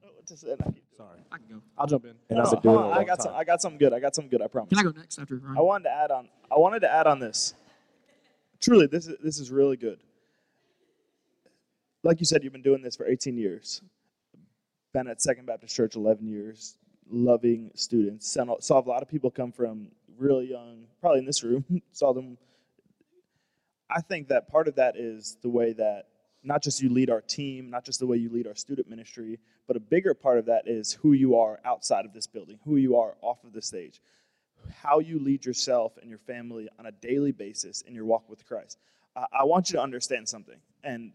[0.03, 0.55] what to say.
[0.61, 1.19] No, Sorry.
[1.33, 1.63] I can go.
[1.77, 2.11] I'll jump in.
[2.29, 3.25] And no, I've been hold doing it on, a I long got time.
[3.25, 3.35] some.
[3.35, 3.93] I got something good.
[3.93, 4.43] I got something good.
[4.43, 4.69] I promise.
[4.69, 5.57] Can I go next after Ryan?
[5.57, 6.29] I wanted to add on.
[6.51, 7.55] I wanted to add on this.
[8.61, 9.99] Truly, this is this is really good.
[12.05, 13.81] Like you said, you've been doing this for 18 years.
[14.93, 16.77] Been at Second Baptist Church 11 years.
[17.11, 18.31] Loving students.
[18.31, 21.65] Saw saw a lot of people come from really young, probably in this room.
[21.93, 22.37] saw them.
[23.95, 26.07] I think that part of that is the way that
[26.43, 29.39] not just you lead our team, not just the way you lead our student ministry,
[29.67, 32.77] but a bigger part of that is who you are outside of this building, who
[32.77, 34.01] you are off of the stage
[34.83, 38.47] how you lead yourself and your family on a daily basis in your walk with
[38.47, 38.79] Christ.
[39.17, 40.59] I, I want you to understand something.
[40.85, 41.13] And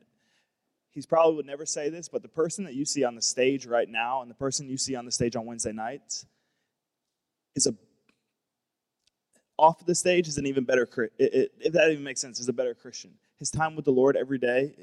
[0.91, 3.65] he's probably would never say this, but the person that you see on the stage
[3.65, 6.25] right now and the person you see on the stage on Wednesday nights
[7.55, 7.73] is a
[9.57, 12.73] off the stage is an even better if that even makes sense is a better
[12.73, 13.11] Christian.
[13.37, 14.73] His time with the Lord every day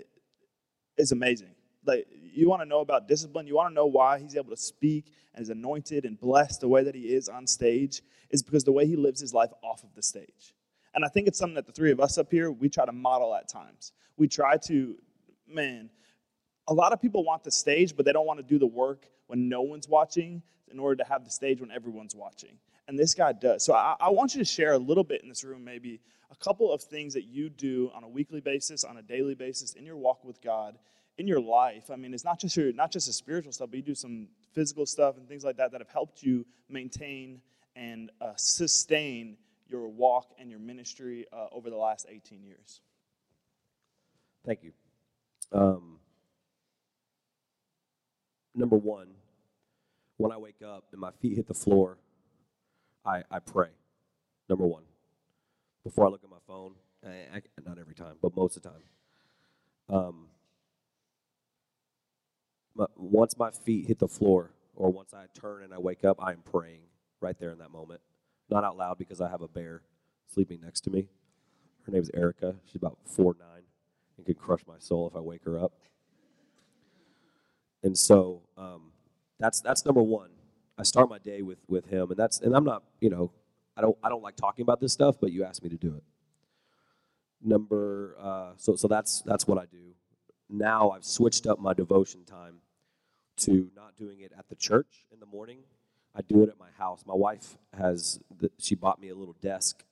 [0.96, 1.54] is amazing.
[1.86, 4.56] Like you want to know about discipline, you want to know why he's able to
[4.56, 8.64] speak and is anointed and blessed the way that he is on stage is because
[8.64, 10.54] the way he lives his life off of the stage.
[10.94, 12.92] And I think it's something that the three of us up here we try to
[12.92, 13.92] model at times.
[14.16, 14.96] We try to
[15.46, 15.90] man,
[16.68, 19.06] a lot of people want the stage, but they don't want to do the work
[19.26, 22.58] when no one's watching in order to have the stage when everyone's watching.
[22.86, 23.64] And this guy does.
[23.64, 26.36] So I, I want you to share a little bit in this room, maybe a
[26.36, 29.86] couple of things that you do on a weekly basis, on a daily basis, in
[29.86, 30.76] your walk with God,
[31.16, 31.90] in your life.
[31.90, 34.28] I mean, it's not just your not just the spiritual stuff, but you do some
[34.52, 37.40] physical stuff and things like that that have helped you maintain
[37.76, 39.36] and uh, sustain
[39.68, 42.80] your walk and your ministry uh, over the last 18 years.
[44.44, 44.72] Thank you.
[45.52, 45.98] Um,
[48.54, 49.08] number one,
[50.16, 51.98] when I wake up and my feet hit the floor,
[53.04, 53.68] I, I pray.
[54.48, 54.82] Number one,
[55.84, 56.74] before I look at my phone,
[57.06, 58.82] I, I, not every time, but most of the time.
[59.88, 60.26] Um,
[62.96, 66.32] once my feet hit the floor, or once I turn and I wake up, I
[66.32, 66.80] am praying
[67.20, 68.00] right there in that moment.
[68.50, 69.82] Not out loud because I have a bear
[70.32, 71.08] sleeping next to me.
[71.86, 72.56] Her name is Erica.
[72.66, 73.62] She's about four nine
[74.16, 75.72] and could crush my soul if I wake her up.
[77.82, 78.92] And so um,
[79.38, 80.30] that's that's number one.
[80.78, 83.30] I start my day with with him, and that's and I'm not you know
[83.76, 85.94] I don't I don't like talking about this stuff, but you asked me to do
[85.94, 86.02] it.
[87.42, 89.94] Number uh, so so that's that's what I do.
[90.48, 92.56] Now I've switched up my devotion time
[93.38, 95.58] to not doing it at the church in the morning.
[96.14, 97.02] I do it at my house.
[97.06, 99.84] My wife has the, she bought me a little desk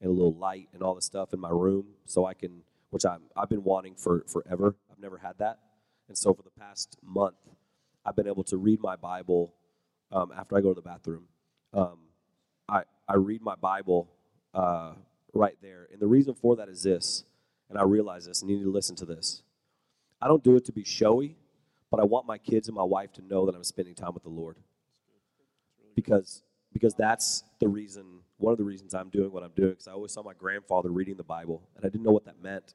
[0.00, 3.04] and a little light and all the stuff in my room so I can which
[3.04, 4.74] I'm, I've been wanting for forever.
[4.90, 5.58] I've never had that.
[6.08, 7.36] And so for the past month,
[8.04, 9.54] I've been able to read my Bible
[10.12, 11.24] um, after I go to the bathroom.
[11.72, 11.98] Um,
[12.68, 14.08] I, I read my Bible
[14.54, 14.92] uh,
[15.32, 15.88] right there.
[15.92, 17.24] And the reason for that is this,
[17.68, 19.42] and I realize this, and you need to listen to this.
[20.20, 21.36] I don't do it to be showy,
[21.90, 24.22] but I want my kids and my wife to know that I'm spending time with
[24.22, 24.56] the Lord.
[25.94, 26.42] Because
[26.72, 29.92] because that's the reason, one of the reasons I'm doing what I'm doing, because I
[29.92, 32.74] always saw my grandfather reading the Bible, and I didn't know what that meant.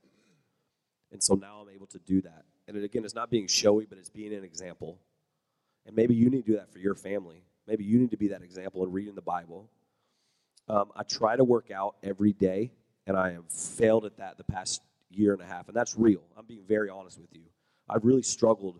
[1.11, 2.43] And so now I'm able to do that.
[2.67, 4.97] And it, again, it's not being showy, but it's being an example.
[5.85, 7.43] And maybe you need to do that for your family.
[7.67, 9.69] Maybe you need to be that example in reading the Bible.
[10.67, 12.71] Um, I try to work out every day,
[13.05, 16.23] and I have failed at that the past year and a half, and that's real.
[16.37, 17.43] I'm being very honest with you.
[17.89, 18.79] I've really struggled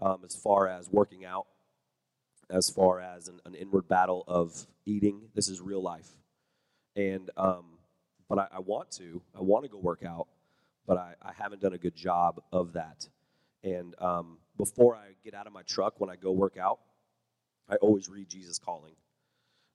[0.00, 1.46] um, as far as working out,
[2.50, 5.28] as far as an, an inward battle of eating.
[5.34, 6.08] This is real life,
[6.96, 7.78] and um,
[8.28, 9.22] but I, I want to.
[9.36, 10.28] I want to go work out,
[10.86, 13.06] but I, I haven't done a good job of that.
[13.62, 16.80] And um, before I get out of my truck, when I go work out,
[17.68, 18.94] I always read Jesus Calling.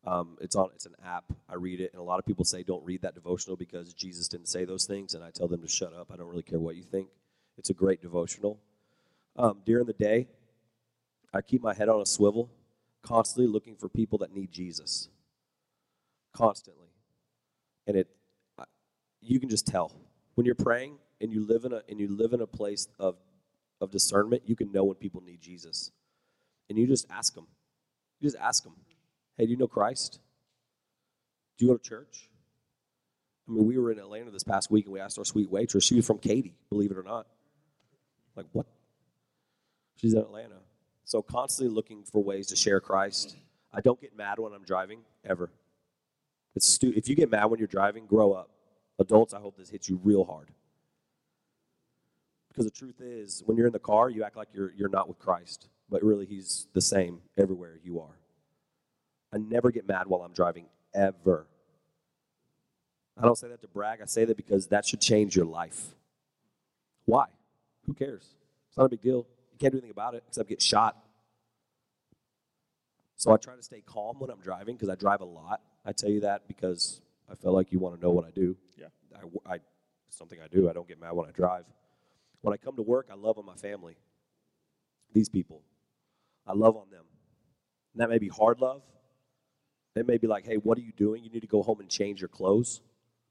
[0.05, 0.69] Um, it's on.
[0.75, 1.23] It's an app.
[1.49, 4.27] I read it, and a lot of people say don't read that devotional because Jesus
[4.27, 6.11] didn't say those things, and I tell them to shut up.
[6.11, 7.07] I don't really care what you think.
[7.57, 8.59] It's a great devotional.
[9.37, 10.27] Um, during the day,
[11.33, 12.51] I keep my head on a swivel,
[13.01, 15.07] constantly looking for people that need Jesus.
[16.33, 16.89] Constantly,
[17.87, 18.07] and it,
[19.21, 19.91] you can just tell
[20.35, 23.15] when you're praying and you live in a and you live in a place of
[23.83, 24.43] of discernment.
[24.45, 25.91] You can know when people need Jesus,
[26.69, 27.47] and you just ask them.
[28.19, 28.75] You just ask them,
[29.37, 30.19] "Hey, do you know Christ?
[31.57, 32.29] Do you go to church?
[33.47, 35.83] I mean, we were in Atlanta this past week and we asked our sweet waitress.
[35.83, 37.27] She was from Katy, believe it or not.
[38.35, 38.65] Like, what?
[39.95, 40.55] She's in Atlanta.
[41.03, 43.35] So, constantly looking for ways to share Christ.
[43.71, 45.51] I don't get mad when I'm driving, ever.
[46.55, 48.49] It's stu- if you get mad when you're driving, grow up.
[48.99, 50.49] Adults, I hope this hits you real hard.
[52.53, 55.07] Because the truth is, when you're in the car, you act like you're, you're not
[55.07, 58.19] with Christ, but really, He's the same everywhere you are.
[59.33, 61.47] I never get mad while I'm driving, ever.
[63.17, 64.01] I don't say that to brag.
[64.03, 65.95] I say that because that should change your life.
[67.05, 67.25] Why?
[67.87, 68.35] Who cares?
[68.69, 69.25] It's not a big deal.
[69.51, 70.95] You can't do anything about it except get shot.
[73.15, 75.61] So I try to stay calm when I'm driving because I drive a lot.
[75.85, 78.55] I tell you that because I feel like you want to know what I do.
[78.77, 78.87] Yeah.
[79.15, 79.55] I, I,
[80.07, 80.69] it's something I do.
[80.69, 81.65] I don't get mad when I drive.
[82.43, 83.95] When I come to work, I love on my family.
[85.13, 85.61] These people.
[86.45, 87.05] I love on them.
[87.93, 88.81] And that may be hard love.
[89.95, 91.23] It may be like, hey, what are you doing?
[91.23, 92.81] You need to go home and change your clothes,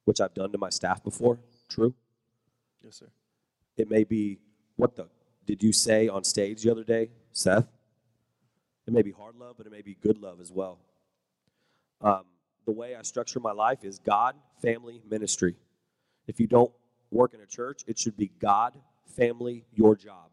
[0.06, 1.38] which I've done to my staff before.
[1.68, 1.94] True.
[2.82, 3.08] Yes, sir.
[3.76, 4.38] It may be,
[4.76, 5.08] what the
[5.44, 7.66] did you say on stage the other day, Seth?
[8.86, 10.78] It may be hard love, but it may be good love as well.
[12.00, 12.22] Um,
[12.64, 15.56] the way I structure my life is God, family, ministry.
[16.26, 16.72] If you don't
[17.10, 18.74] work in a church, it should be God,
[19.06, 20.30] family, your job.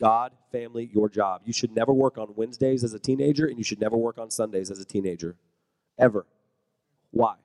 [0.00, 1.42] God, family, your job.
[1.44, 4.30] You should never work on Wednesdays as a teenager, and you should never work on
[4.30, 5.36] Sundays as a teenager.
[5.98, 6.26] Ever.
[7.10, 7.36] Why?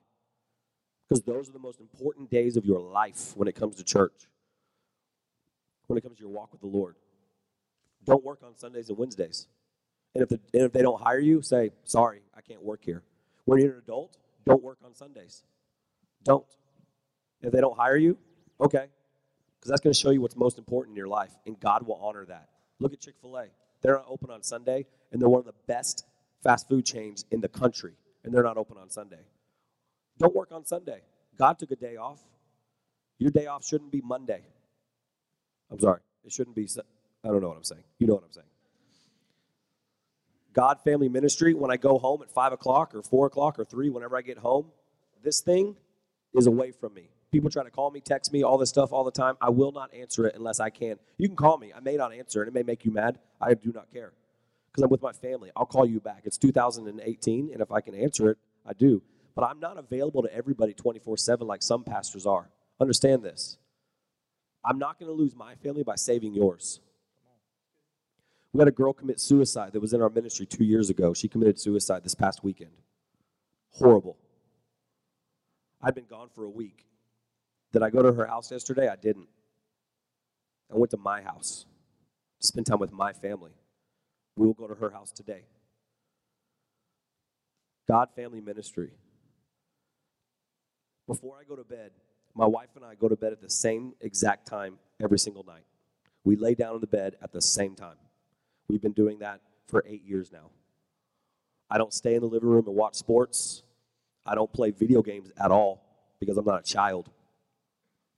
[1.08, 4.28] Because those are the most important days of your life when it comes to church,
[5.86, 6.96] when it comes to your walk with the Lord.
[8.04, 9.46] Don't work on Sundays and Wednesdays.
[10.14, 13.02] And if, the, and if they don't hire you, say, sorry, I can't work here.
[13.44, 15.44] When you're an adult, don't work on Sundays.
[16.24, 16.44] Don't.
[17.42, 18.18] If they don't hire you,
[18.60, 18.86] okay.
[19.60, 22.00] Because that's going to show you what's most important in your life, and God will
[22.02, 22.48] honor that.
[22.78, 23.46] Look at Chick fil A.
[23.82, 26.06] They're not open on Sunday, and they're one of the best
[26.42, 27.92] fast food chains in the country,
[28.24, 29.20] and they're not open on Sunday.
[30.18, 31.02] Don't work on Sunday.
[31.38, 32.20] God took a day off.
[33.18, 34.42] Your day off shouldn't be Monday.
[35.70, 36.00] I'm sorry.
[36.24, 36.68] It shouldn't be.
[37.22, 37.84] I don't know what I'm saying.
[37.98, 38.46] You know what I'm saying.
[40.52, 43.90] God Family Ministry, when I go home at 5 o'clock or 4 o'clock or 3,
[43.90, 44.66] whenever I get home,
[45.22, 45.76] this thing
[46.34, 47.10] is away from me.
[47.32, 49.36] People try to call me, text me, all this stuff all the time.
[49.40, 50.96] I will not answer it unless I can.
[51.16, 51.72] You can call me.
[51.74, 53.18] I may not answer, and it may make you mad.
[53.40, 54.12] I do not care
[54.70, 55.50] because I'm with my family.
[55.56, 56.22] I'll call you back.
[56.24, 59.02] It's 2018, and if I can answer it, I do.
[59.36, 62.50] But I'm not available to everybody 24 7 like some pastors are.
[62.80, 63.58] Understand this.
[64.64, 66.80] I'm not going to lose my family by saving yours.
[68.52, 71.14] We had a girl commit suicide that was in our ministry two years ago.
[71.14, 72.72] She committed suicide this past weekend.
[73.70, 74.16] Horrible.
[75.80, 76.84] I'd been gone for a week.
[77.72, 78.88] Did I go to her house yesterday?
[78.88, 79.28] I didn't.
[80.72, 81.66] I went to my house
[82.40, 83.52] to spend time with my family.
[84.36, 85.42] We will go to her house today.
[87.88, 88.90] God Family Ministry.
[91.06, 91.90] Before I go to bed,
[92.34, 95.64] my wife and I go to bed at the same exact time every single night.
[96.24, 97.96] We lay down in the bed at the same time.
[98.68, 100.50] We've been doing that for eight years now.
[101.68, 103.62] I don't stay in the living room and watch sports.
[104.24, 105.82] I don't play video games at all
[106.20, 107.10] because I'm not a child.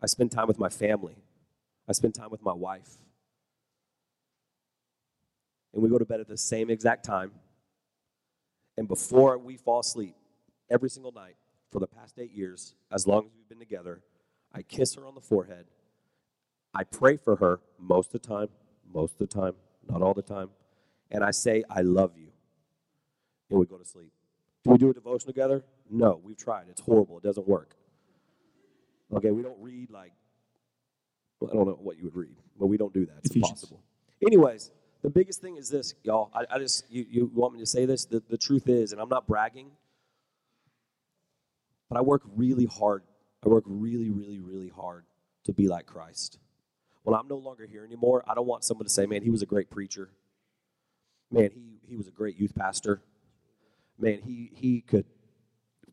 [0.02, 1.16] I spend time with my family.
[1.88, 2.98] I spend time with my wife.
[5.72, 7.30] And we go to bed at the same exact time.
[8.76, 10.16] And before we fall asleep,
[10.70, 11.36] every single night
[11.70, 14.00] for the past eight years, as long as we've been together,
[14.52, 15.66] I kiss her on the forehead.
[16.74, 18.48] I pray for her most of the time,
[18.92, 19.54] most of the time,
[19.88, 20.50] not all the time.
[21.10, 22.28] And I say, I love you.
[23.50, 24.12] And we go to sleep.
[24.64, 25.64] Do we do a devotion together?
[25.90, 26.66] No, we've tried.
[26.70, 27.18] It's horrible.
[27.18, 27.76] It doesn't work.
[29.14, 30.12] Okay, we don't read like,
[31.40, 33.18] well, I don't know what you would read, but we don't do that.
[33.18, 33.50] It's Ephesians.
[33.50, 33.82] impossible.
[34.26, 34.70] Anyways,
[35.02, 36.30] the biggest thing is this, y'all.
[36.34, 38.04] I, I just, you, you want me to say this?
[38.04, 39.70] The, the truth is, and I'm not bragging,
[41.88, 43.02] but I work really hard.
[43.44, 45.04] I work really, really, really hard
[45.44, 46.38] to be like Christ.
[47.02, 49.42] When I'm no longer here anymore, I don't want someone to say, man, he was
[49.42, 50.10] a great preacher.
[51.32, 53.02] Man, he, he was a great youth pastor.
[53.98, 55.06] Man, he, he could,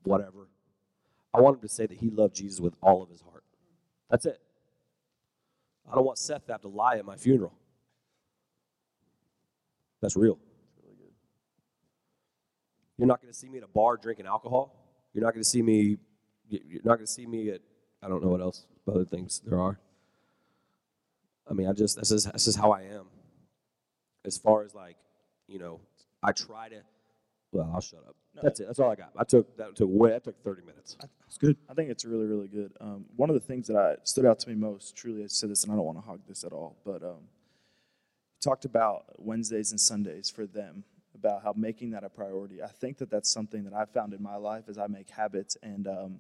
[0.04, 0.49] whatever.
[1.34, 3.44] I want him to say that he loved Jesus with all of his heart.
[4.10, 4.42] That's it.
[5.92, 7.54] I don't want Seth to have to lie at my funeral.
[10.02, 10.40] That's real.
[12.98, 14.76] You're not going to see me at a bar drinking alcohol.
[15.14, 15.98] You're not going to see me.
[16.50, 17.62] You're not going to see me at.
[18.04, 19.80] I don't know what else other things there are.
[21.50, 23.06] I mean, I just this is this is how I am.
[24.26, 24.98] As far as like,
[25.48, 25.80] you know,
[26.22, 26.82] I try to.
[27.52, 28.16] Well, I'll shut up.
[28.42, 28.68] That's it.
[28.68, 29.12] That's all I got.
[29.18, 30.12] I took that took way.
[30.12, 30.98] That took thirty minutes.
[31.28, 31.58] It's good.
[31.70, 32.72] I think it's really, really good.
[32.82, 35.50] Um, one of the things that I stood out to me most, truly, I said
[35.50, 37.28] this, and I don't want to hog this at all, but um,
[38.42, 42.64] talked about Wednesdays and Sundays for them, about how making that a priority.
[42.64, 45.56] I think that that's something that I've found in my life as I make habits,
[45.62, 46.20] and um,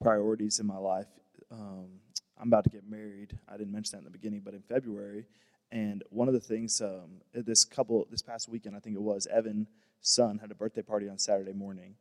[0.00, 1.08] priorities in my life.
[1.50, 1.86] Um,
[2.38, 3.36] I'm about to get married.
[3.48, 5.24] I didn't mention that in the beginning, but in February.
[5.72, 9.26] And one of the things, um, this couple, this past weekend, I think it was,
[9.26, 9.66] Evan's
[10.00, 11.94] son had a birthday party on Saturday morning.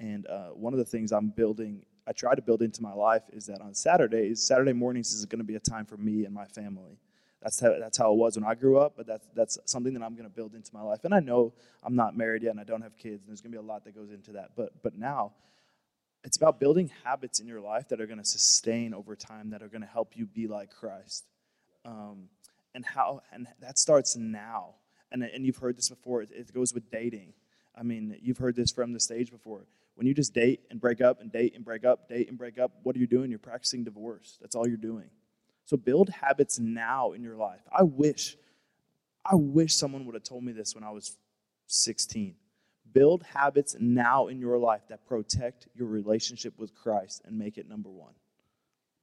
[0.00, 3.22] And uh, one of the things I'm building, I try to build into my life
[3.32, 6.34] is that on Saturdays, Saturday mornings is going to be a time for me and
[6.34, 6.98] my family.
[7.40, 10.02] That's how, that's how it was when I grew up, but that's, that's something that
[10.02, 11.04] I'm going to build into my life.
[11.04, 13.52] And I know I'm not married yet and I don't have kids, and there's going
[13.52, 14.50] to be a lot that goes into that.
[14.56, 15.32] But, but now,
[16.24, 19.62] it's about building habits in your life that are going to sustain over time, that
[19.62, 21.24] are going to help you be like Christ.
[21.84, 22.28] Um,
[22.74, 24.76] and how and that starts now.
[25.10, 26.22] And, and you've heard this before.
[26.22, 27.34] It, it goes with dating.
[27.76, 29.66] I mean, you've heard this from the stage before.
[29.94, 32.58] When you just date and break up and date and break up, date and break
[32.58, 33.30] up, what are you doing?
[33.30, 34.38] You're practicing divorce.
[34.40, 35.10] That's all you're doing.
[35.64, 37.60] So build habits now in your life.
[37.70, 38.36] I wish,
[39.24, 41.16] I wish someone would have told me this when I was
[41.66, 42.34] 16.
[42.92, 47.68] Build habits now in your life that protect your relationship with Christ and make it
[47.68, 48.12] number one.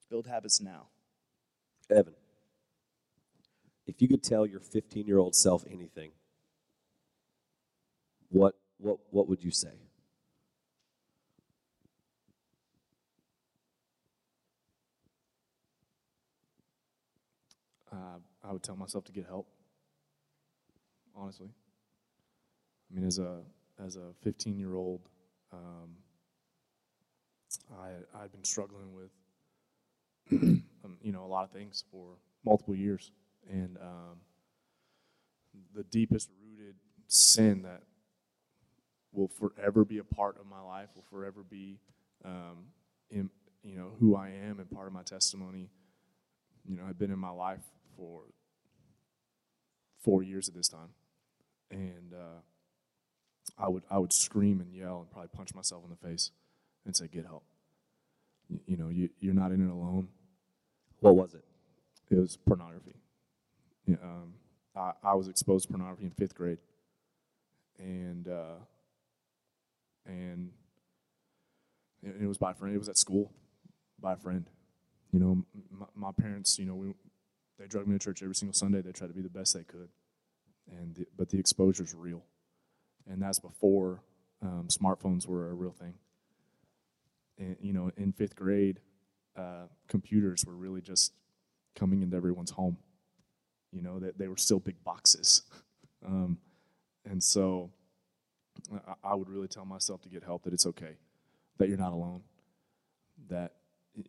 [0.09, 0.87] Build habits now.
[1.89, 2.13] Evan,
[3.87, 6.11] if you could tell your 15 year old self anything,
[8.29, 9.73] what, what, what would you say?
[17.91, 19.47] Uh, I would tell myself to get help.
[21.15, 21.49] Honestly,
[22.89, 23.41] I mean, as a
[23.83, 25.01] as a 15 year old,
[25.51, 25.95] um,
[27.77, 29.11] I I'd been struggling with
[30.85, 32.13] um, you know a lot of things for
[32.45, 33.11] multiple years,
[33.49, 34.19] and um,
[35.75, 36.75] the deepest rooted
[37.07, 37.81] sin that
[39.11, 41.79] will forever be a part of my life, will forever be
[42.23, 42.67] um,
[43.09, 43.29] in
[43.63, 45.69] you know who I am and part of my testimony.
[46.67, 47.63] You know, had been in my life
[47.97, 48.23] for
[50.03, 50.89] four years at this time,
[51.71, 52.41] and uh,
[53.57, 56.31] I would I would scream and yell and probably punch myself in the face
[56.85, 57.43] and say, "Get help."
[58.49, 60.09] You, you know, you, you're not in it alone.
[60.99, 61.43] What was it?
[62.09, 62.95] It was pornography.
[63.85, 64.33] Yeah, um,
[64.75, 66.57] I, I was exposed to pornography in fifth grade,
[67.77, 68.55] and uh,
[70.09, 70.49] and
[72.03, 72.73] it, was by a friend.
[72.73, 73.31] It was at school,
[73.99, 74.45] by a friend.
[75.11, 76.57] You know, my, my parents.
[76.57, 76.93] You know, we
[77.57, 78.81] they drug me to church every single Sunday.
[78.81, 79.89] They tried to be the best they could,
[80.69, 82.23] and the, but the exposure's real,
[83.09, 84.01] and that's before
[84.41, 85.93] um, smartphones were a real thing.
[87.37, 88.79] And you know, in fifth grade,
[89.37, 91.13] uh, computers were really just
[91.75, 92.77] coming into everyone's home.
[93.71, 95.43] You know, that they, they were still big boxes,
[96.05, 96.37] um,
[97.05, 97.71] and so
[98.87, 100.43] I, I would really tell myself to get help.
[100.43, 100.97] That it's okay,
[101.57, 102.21] that you're not alone,
[103.29, 103.53] that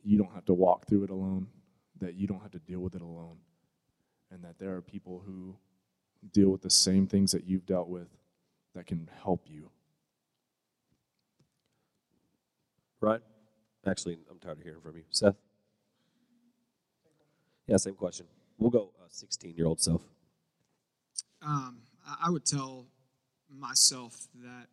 [0.03, 1.49] you don't have to walk through it alone,
[2.01, 3.37] that you don't have to deal with it alone,
[4.31, 5.57] and that there are people who
[6.33, 8.09] deal with the same things that you've dealt with
[8.75, 9.71] that can help you.
[13.01, 13.21] Right?
[13.87, 15.05] Actually, I'm tired of hearing from you.
[15.11, 15.37] Seth?
[17.67, 18.27] Yeah, same question.
[18.59, 20.03] We'll go 16 year old self.
[21.43, 22.87] Um, I- I would tell
[23.59, 24.67] myself that,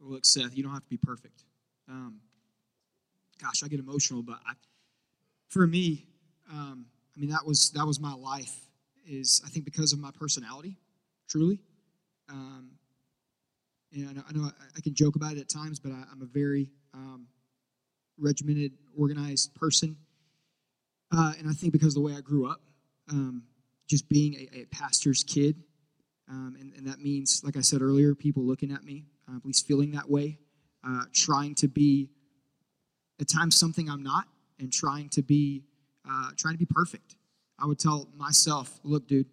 [0.00, 1.44] look, Seth, you don't have to be perfect.
[1.88, 2.20] Um,
[3.40, 4.52] gosh, I get emotional, but I,
[5.48, 6.06] for me,
[6.50, 6.86] um,
[7.16, 8.54] I mean, that was that was my life.
[9.08, 10.76] Is I think because of my personality,
[11.28, 11.60] truly.
[12.28, 12.72] Um,
[13.92, 16.02] and I know, I, know I, I can joke about it at times, but I,
[16.10, 17.26] I'm a very um,
[18.18, 19.96] regimented, organized person.
[21.12, 22.60] Uh, and I think because of the way I grew up,
[23.10, 23.44] um,
[23.86, 25.56] just being a, a pastor's kid,
[26.28, 29.44] um, and, and, that means, like I said earlier, people looking at me, uh, at
[29.44, 30.38] least feeling that way,
[30.86, 32.10] uh, trying to be
[33.20, 34.26] at times something I'm not,
[34.58, 35.62] and trying to be
[36.08, 37.16] uh, trying to be perfect.
[37.58, 39.26] I would tell myself, look, dude,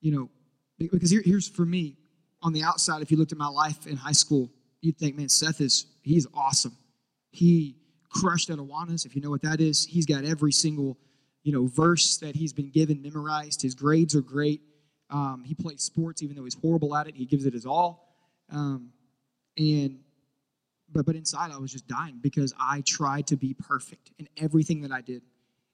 [0.00, 0.30] you know,
[0.78, 1.96] because here, here's for me
[2.42, 3.00] on the outside.
[3.02, 6.26] If you looked at my life in high school, you'd think, man, Seth is he's
[6.34, 6.76] awesome.
[7.30, 7.76] He
[8.10, 9.84] crushed at Awanas, if you know what that is.
[9.84, 10.98] He's got every single
[11.42, 13.62] you know verse that he's been given memorized.
[13.62, 14.62] His grades are great.
[15.10, 17.14] Um, he plays sports, even though he's horrible at it.
[17.14, 18.16] He gives it his all.
[18.50, 18.90] Um,
[19.56, 20.00] and
[20.92, 24.82] but but inside, I was just dying because I tried to be perfect in everything
[24.82, 25.22] that I did,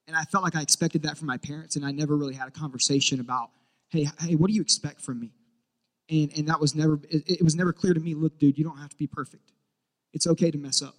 [0.07, 2.48] and I felt like I expected that from my parents, and I never really had
[2.48, 3.50] a conversation about,
[3.88, 5.32] hey, hey, what do you expect from me?
[6.09, 8.14] And and that was never it, it was never clear to me.
[8.14, 9.52] Look, dude, you don't have to be perfect.
[10.12, 10.96] It's okay to mess up.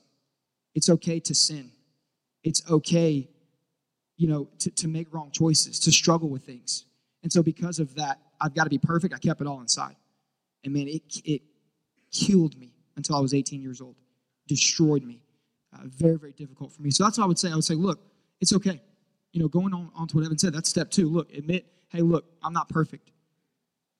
[0.73, 1.71] It's okay to sin.
[2.43, 3.29] It's okay,
[4.17, 6.85] you know, to, to make wrong choices, to struggle with things.
[7.23, 9.13] And so because of that, I've got to be perfect.
[9.13, 9.95] I kept it all inside.
[10.63, 11.41] And man, it, it
[12.11, 13.95] killed me until I was 18 years old,
[14.47, 15.21] destroyed me.
[15.73, 16.91] Uh, very, very difficult for me.
[16.91, 17.51] So that's what I would say.
[17.51, 17.99] I would say, look,
[18.41, 18.81] it's okay.
[19.31, 21.07] You know, going on, on to what Evan said, that's step two.
[21.07, 23.11] Look, admit, hey, look, I'm not perfect.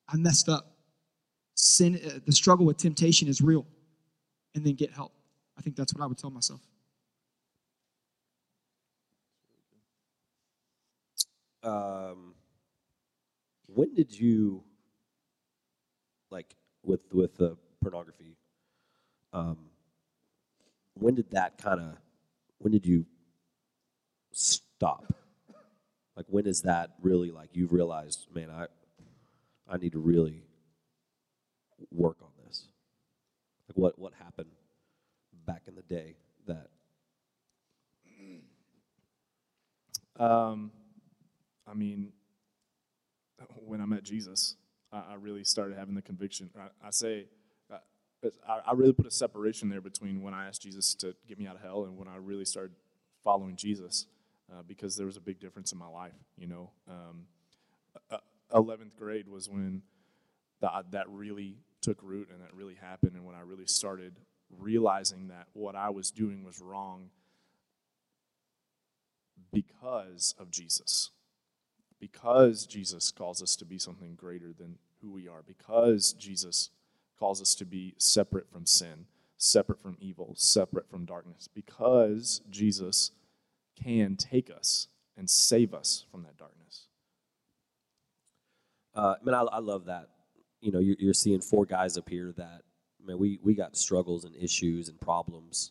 [0.08, 0.76] I messed up.
[1.54, 3.66] Sin, uh, the struggle with temptation is real.
[4.54, 5.12] And then get help.
[5.56, 6.60] I think that's what I would tell myself.
[11.62, 12.31] Um,
[13.74, 14.62] when did you
[16.30, 18.36] like with with the pornography?
[19.32, 19.58] Um,
[20.94, 21.96] when did that kind of?
[22.58, 23.06] When did you
[24.32, 25.12] stop?
[26.16, 28.66] Like when is that really like you've realized, man, I
[29.68, 30.44] I need to really
[31.90, 32.66] work on this.
[33.68, 34.50] Like what what happened
[35.46, 36.16] back in the day
[36.46, 36.68] that
[40.18, 40.70] Um,
[41.66, 42.12] I mean,
[43.66, 44.56] when I met Jesus,
[44.92, 46.50] I, I really started having the conviction.
[46.58, 47.26] I, I say,
[47.72, 47.78] uh,
[48.48, 51.46] I, I really put a separation there between when I asked Jesus to get me
[51.46, 52.72] out of hell and when I really started
[53.22, 54.06] following Jesus,
[54.52, 56.12] uh, because there was a big difference in my life.
[56.36, 57.26] You know, um,
[58.10, 58.18] uh,
[58.54, 59.82] eleventh grade was when
[60.60, 64.14] that that really took root and that really happened, and when I really started
[64.58, 67.10] realizing that what I was doing was wrong
[69.52, 71.10] because of Jesus.
[72.02, 75.44] Because Jesus calls us to be something greater than who we are.
[75.46, 76.70] Because Jesus
[77.16, 81.48] calls us to be separate from sin, separate from evil, separate from darkness.
[81.54, 83.12] Because Jesus
[83.80, 86.88] can take us and save us from that darkness.
[88.96, 90.08] Uh, man, I, I love that.
[90.60, 92.62] You know, you're, you're seeing four guys up here that,
[93.06, 95.70] man, we, we got struggles and issues and problems.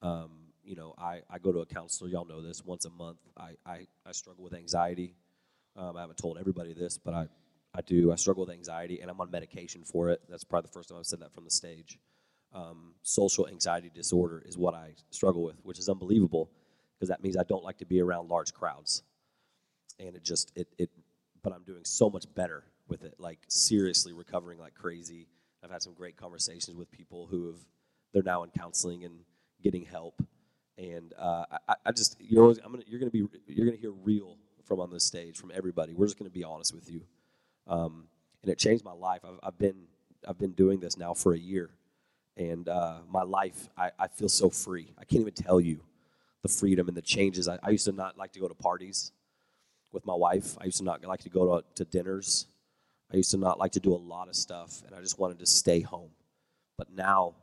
[0.00, 0.30] Um,
[0.62, 3.18] you know, I, I go to a counselor, y'all know this, once a month.
[3.36, 5.16] I, I, I struggle with anxiety.
[5.76, 7.26] Um, I haven't told everybody this, but I,
[7.74, 8.12] I do.
[8.12, 10.22] I struggle with anxiety, and I'm on medication for it.
[10.28, 11.98] That's probably the first time I've said that from the stage.
[12.54, 16.50] Um, social anxiety disorder is what I struggle with, which is unbelievable
[16.94, 19.02] because that means I don't like to be around large crowds.
[19.98, 20.90] And it just, it, it,
[21.42, 25.26] but I'm doing so much better with it, like seriously recovering like crazy.
[25.62, 27.56] I've had some great conversations with people who have,
[28.14, 29.18] they're now in counseling and
[29.62, 30.22] getting help
[30.78, 33.92] and uh, I, I, just you're always, I'm gonna you're gonna be you're gonna hear
[33.92, 34.36] real
[34.66, 35.94] from on this stage from everybody.
[35.94, 37.02] We're just gonna be honest with you,
[37.66, 38.08] um,
[38.42, 39.20] and it changed my life.
[39.24, 39.86] I've, I've been
[40.26, 41.70] I've been doing this now for a year,
[42.36, 44.92] and uh, my life I, I feel so free.
[44.98, 45.80] I can't even tell you
[46.42, 47.48] the freedom and the changes.
[47.48, 49.12] I, I used to not like to go to parties
[49.92, 50.56] with my wife.
[50.60, 52.46] I used to not like to go to, to dinners.
[53.12, 55.38] I used to not like to do a lot of stuff, and I just wanted
[55.38, 56.10] to stay home.
[56.76, 57.34] But now,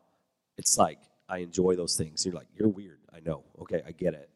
[0.57, 0.99] it's like
[1.29, 2.25] I enjoy those things.
[2.25, 2.99] You're like, you're weird.
[3.13, 3.43] I know.
[3.61, 4.29] Okay, I get it.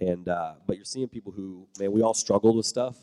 [0.00, 2.96] And uh, but you're seeing people who, man, we all struggled with stuff,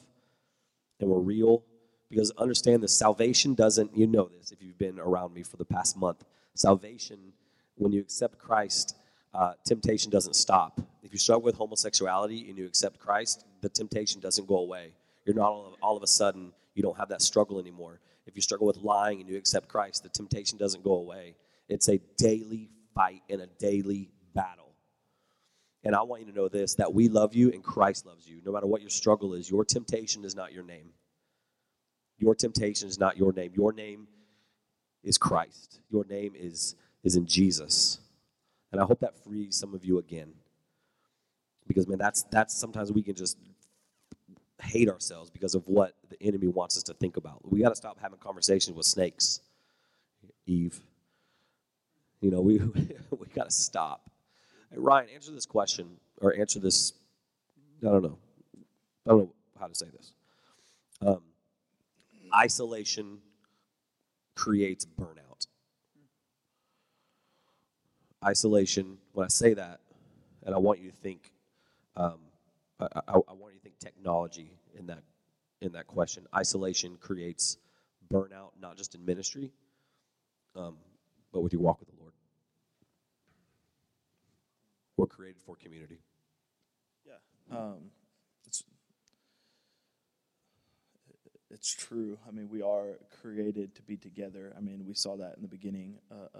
[1.00, 1.64] and we're real.
[2.10, 3.96] Because understand this, salvation doesn't.
[3.96, 6.24] You know this if you've been around me for the past month.
[6.56, 7.34] Salvation,
[7.76, 8.96] when you accept Christ,
[9.34, 10.82] uh, temptation doesn't stop.
[11.04, 14.94] If you struggle with homosexuality and you accept Christ, the temptation doesn't go away.
[15.26, 18.00] You're not all of, all of a sudden you don't have that struggle anymore.
[18.26, 21.36] If you struggle with lying and you accept Christ, the temptation doesn't go away.
[21.70, 24.67] It's a daily fight and a daily battle.
[25.88, 28.42] And I want you to know this that we love you and Christ loves you.
[28.46, 30.90] No matter what your struggle is, your temptation is not your name.
[32.20, 33.54] Your temptation is not your name.
[33.56, 34.10] Your name
[35.02, 35.80] is Christ.
[35.90, 36.76] Your name is,
[37.06, 38.00] is in Jesus.
[38.74, 40.34] And I hope that frees some of you again.
[41.70, 43.38] Because man, that's that's sometimes we can just
[44.62, 47.50] hate ourselves because of what the enemy wants us to think about.
[47.50, 49.40] We got to stop having conversations with snakes.
[50.46, 50.82] Eve.
[52.20, 54.12] You know, we we got to stop.
[54.72, 56.94] Hey, Ryan, answer this question or answer this.
[57.82, 58.18] I don't know.
[59.06, 60.14] I don't know how to say this.
[61.02, 61.22] Um,
[62.36, 63.20] isolation
[64.36, 65.48] creates burnout.
[68.26, 68.98] Isolation.
[69.14, 69.80] When I say that,
[70.46, 71.32] and I want you to think,
[71.96, 72.20] um,
[72.80, 75.04] I, I, I want you to think technology in that
[75.62, 76.26] in that question.
[76.36, 77.58] Isolation creates
[78.12, 79.52] burnout, not just in ministry,
[80.56, 80.76] um,
[81.32, 81.97] but with your walk with the
[84.98, 86.00] We're created for community.
[87.06, 87.92] Yeah, um,
[88.46, 88.64] it's
[91.52, 92.18] it's true.
[92.28, 94.54] I mean, we are created to be together.
[94.58, 96.00] I mean, we saw that in the beginning.
[96.12, 96.40] Uh,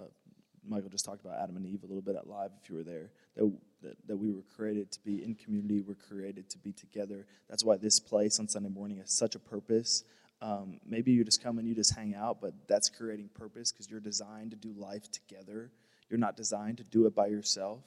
[0.66, 2.50] Michael just talked about Adam and Eve a little bit at live.
[2.62, 3.50] If you were there, that,
[3.82, 5.80] that that we were created to be in community.
[5.80, 7.26] We're created to be together.
[7.48, 10.04] That's why this place on Sunday morning has such a purpose.
[10.40, 13.90] Um, maybe you just come and you just hang out, but that's creating purpose because
[13.90, 15.70] you're designed to do life together.
[16.10, 17.80] You're not designed to do it by yourself.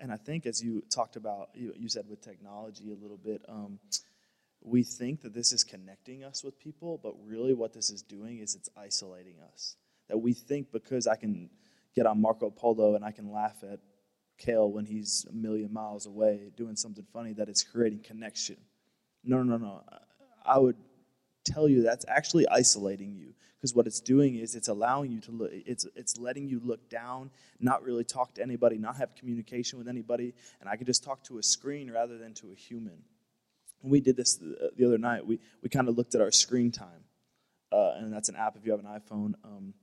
[0.00, 3.42] And I think, as you talked about, you, you said with technology a little bit,
[3.48, 3.80] um,
[4.62, 8.38] we think that this is connecting us with people, but really what this is doing
[8.38, 9.76] is it's isolating us.
[10.08, 11.50] That we think because I can
[11.94, 13.80] get on Marco Polo and I can laugh at
[14.38, 18.56] Kale when he's a million miles away doing something funny, that it's creating connection.
[19.24, 19.82] No, no, no.
[20.44, 20.76] I would
[21.52, 25.30] tell you that's actually isolating you because what it's doing is it's allowing you to
[25.30, 27.30] look it's it's letting you look down
[27.60, 31.22] not really talk to anybody not have communication with anybody and i can just talk
[31.22, 32.98] to a screen rather than to a human
[33.82, 35.26] we did this the, the other night.
[35.26, 37.04] We we kind of looked at our screen time,
[37.72, 39.74] uh, and that's an app if you have an iPhone, um,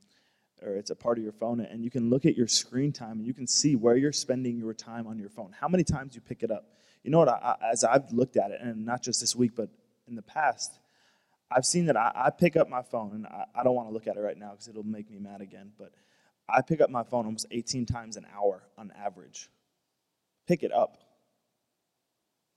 [0.61, 3.19] or it's a part of your phone, and you can look at your screen time
[3.19, 5.53] and you can see where you're spending your time on your phone.
[5.59, 6.65] How many times you pick it up?
[7.03, 7.29] You know what?
[7.29, 9.69] I, as I've looked at it, and not just this week, but
[10.07, 10.77] in the past,
[11.51, 13.93] I've seen that I, I pick up my phone, and I, I don't want to
[13.93, 15.71] look at it right now because it'll make me mad again.
[15.77, 15.91] But
[16.49, 19.49] I pick up my phone almost 18 times an hour on average.
[20.47, 20.97] Pick it up.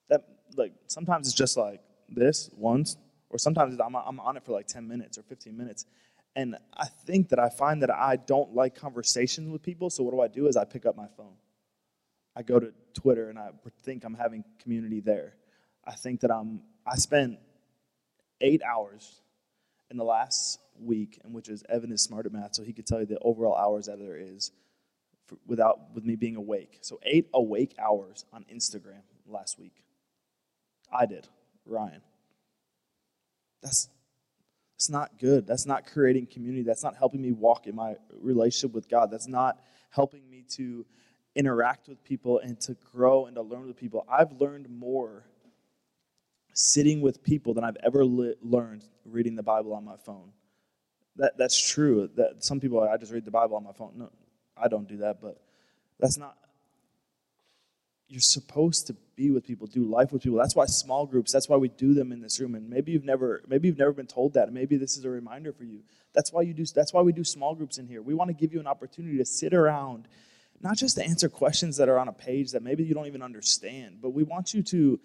[0.08, 0.24] That
[0.56, 2.96] like sometimes it's just like this once,
[3.30, 5.84] or sometimes I'm, I'm on it for like 10 minutes or 15 minutes.
[6.36, 9.90] And I think that I find that I don't like conversations with people.
[9.90, 10.46] So what do I do?
[10.46, 11.34] Is I pick up my phone.
[12.36, 13.50] I go to Twitter and I
[13.82, 15.34] think I'm having community there.
[15.84, 16.60] I think that I'm.
[16.86, 17.38] I spent
[18.40, 19.20] eight hours
[19.90, 22.86] in the last week, and which is Evan is smart at math, so he could
[22.86, 24.52] tell you the overall hours that there is
[25.26, 26.78] for, without with me being awake.
[26.80, 29.84] So eight awake hours on Instagram last week.
[30.92, 31.28] I did,
[31.66, 32.00] Ryan.
[33.62, 33.88] That's
[34.76, 35.46] that's not good.
[35.46, 36.62] That's not creating community.
[36.62, 39.10] That's not helping me walk in my relationship with God.
[39.10, 39.58] That's not
[39.90, 40.86] helping me to
[41.34, 44.06] interact with people and to grow and to learn with people.
[44.08, 45.24] I've learned more
[46.52, 50.32] sitting with people than I've ever li- learned reading the Bible on my phone.
[51.16, 52.10] That, that's true.
[52.16, 53.92] That some people I just read the Bible on my phone.
[53.96, 54.10] No,
[54.56, 55.40] I don't do that, but
[55.98, 56.36] that's not.
[58.08, 60.38] You're supposed to be with people, do life with people.
[60.38, 61.30] That's why small groups.
[61.30, 62.54] That's why we do them in this room.
[62.54, 64.50] And maybe you've never, maybe you've never been told that.
[64.50, 65.80] Maybe this is a reminder for you.
[66.14, 66.64] That's why you do.
[66.64, 68.00] That's why we do small groups in here.
[68.00, 70.08] We want to give you an opportunity to sit around,
[70.62, 73.22] not just to answer questions that are on a page that maybe you don't even
[73.22, 74.98] understand, but we want you to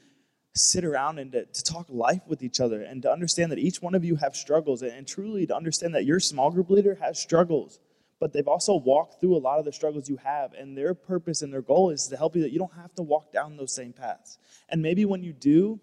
[0.55, 3.81] sit around and to, to, talk life with each other and to understand that each
[3.81, 6.95] one of you have struggles and, and truly to understand that your small group leader
[7.01, 7.79] has struggles
[8.23, 10.53] but they've also walked through a lot of the struggles you have.
[10.53, 13.01] And their purpose and their goal is to help you that you don't have to
[13.01, 14.37] walk down those same paths.
[14.69, 15.81] And maybe when you do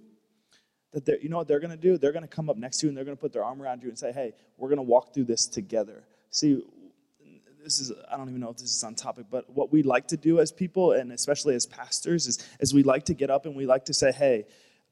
[0.95, 1.99] that you know what they're going to do?
[1.99, 3.61] They're going to come up next to you and they're going to put their arm
[3.61, 6.03] around you and say hey we're going to walk through this together.
[6.31, 6.65] See
[7.63, 10.09] this is i don't even know if this is on topic but what we like
[10.09, 13.47] to do as people and especially as pastors is, is we like to get up
[13.47, 14.45] and we like to say hey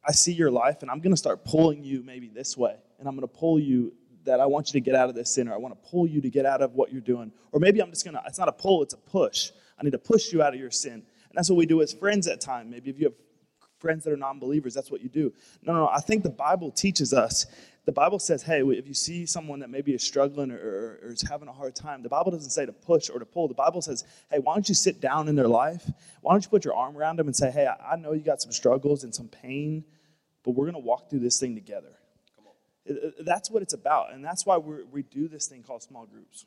[0.06, 3.08] i see your life and i'm going to start pulling you maybe this way and
[3.08, 3.92] i'm going to pull you
[4.24, 6.06] that i want you to get out of this sin or i want to pull
[6.06, 7.32] you to get out of what you're doing.
[7.52, 9.50] Or maybe i'm just going to it's not a pull it's a push.
[9.78, 10.94] I need to push you out of your sin.
[10.94, 12.68] And that's what we do as friends at time.
[12.68, 13.14] Maybe if you have
[13.78, 15.32] friends that are non-believers that's what you do.
[15.62, 17.46] No no no i think the bible teaches us
[17.88, 21.12] the Bible says, hey, if you see someone that maybe is struggling or, or, or,
[21.12, 23.48] is having a hard time, the Bible doesn't say to push or to pull.
[23.48, 25.90] The Bible says, hey, why don't you sit down in their life?
[26.20, 28.20] Why don't you put your arm around them and say, hey, I, I know you
[28.20, 29.86] got some struggles and some pain,
[30.44, 31.94] but we're going to walk through this thing together.
[32.86, 34.12] Uh, uh, that's what it's about.
[34.12, 36.44] And that's why we we do this thing called small groups.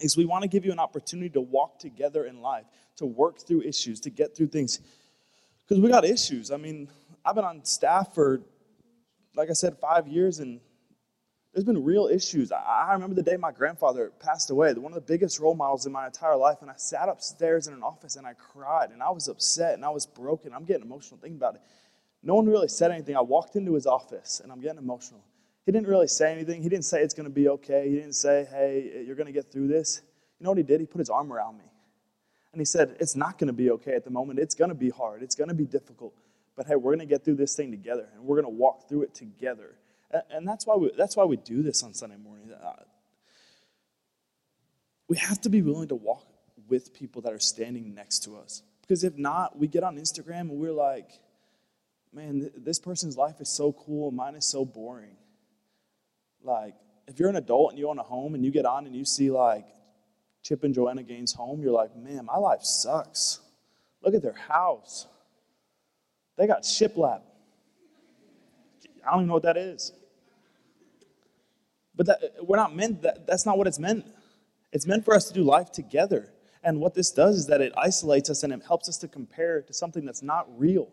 [0.00, 2.64] Is we want to give you an opportunity to walk together in life,
[2.96, 4.80] to work through issues, to get through things.
[5.62, 6.50] Because we got issues.
[6.50, 6.88] I mean,
[7.24, 8.40] I've been on staff for
[9.38, 10.60] like I said, five years, and
[11.54, 12.50] there's been real issues.
[12.50, 15.92] I, remember the day my grandfather passed away, one of the biggest role models in
[15.92, 19.10] my entire life, and I sat upstairs in an office and I cried, and I
[19.10, 20.52] was upset and I was broken.
[20.52, 21.62] I'm getting emotional thinking about it.
[22.22, 23.16] No one really said anything.
[23.16, 25.24] I walked into his office and I'm getting emotional.
[25.64, 26.62] He didn't really say anything.
[26.62, 27.88] He didn't say it's going to be okay.
[27.88, 30.02] He didn't say, hey, you're going to get through this.
[30.40, 30.80] You know what he did?
[30.80, 31.64] He put his arm around me.
[32.52, 34.38] And he said, It's not going to be okay at the moment.
[34.40, 35.22] It's going to be hard.
[35.22, 36.14] It's going to be difficult
[36.58, 38.88] but hey, we're going to get through this thing together, and we're going to walk
[38.88, 39.76] through it together.
[40.10, 42.50] And, and that's why we that's why we do this on Sunday morning.
[42.52, 42.82] Uh,
[45.08, 46.26] we have to be willing to walk
[46.68, 50.50] with people that are standing next to us, because if not, we get on Instagram
[50.50, 51.08] and we're like,
[52.12, 55.16] man, th- this person's life is so cool, mine is so boring.
[56.42, 56.74] Like,
[57.06, 59.04] if you're an adult and you own a home and you get on and you
[59.04, 59.66] see like
[60.42, 63.38] Chip and Joanna Gaines' home, you're like, man, my life sucks.
[64.02, 65.06] Look at their house.
[66.38, 67.22] They got shiplap.
[69.04, 69.92] I don't even know what that is.
[71.96, 74.06] But that, we're not meant, that, that's not what it's meant.
[74.72, 76.32] It's meant for us to do life together.
[76.62, 79.62] And what this does is that it isolates us and it helps us to compare
[79.62, 80.88] to something that's not real.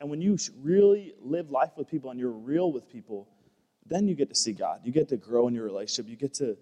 [0.00, 3.28] And when you really live life with people and you're real with people,
[3.86, 4.80] then you get to see God.
[4.84, 6.10] You get to grow in your relationship.
[6.10, 6.56] You get to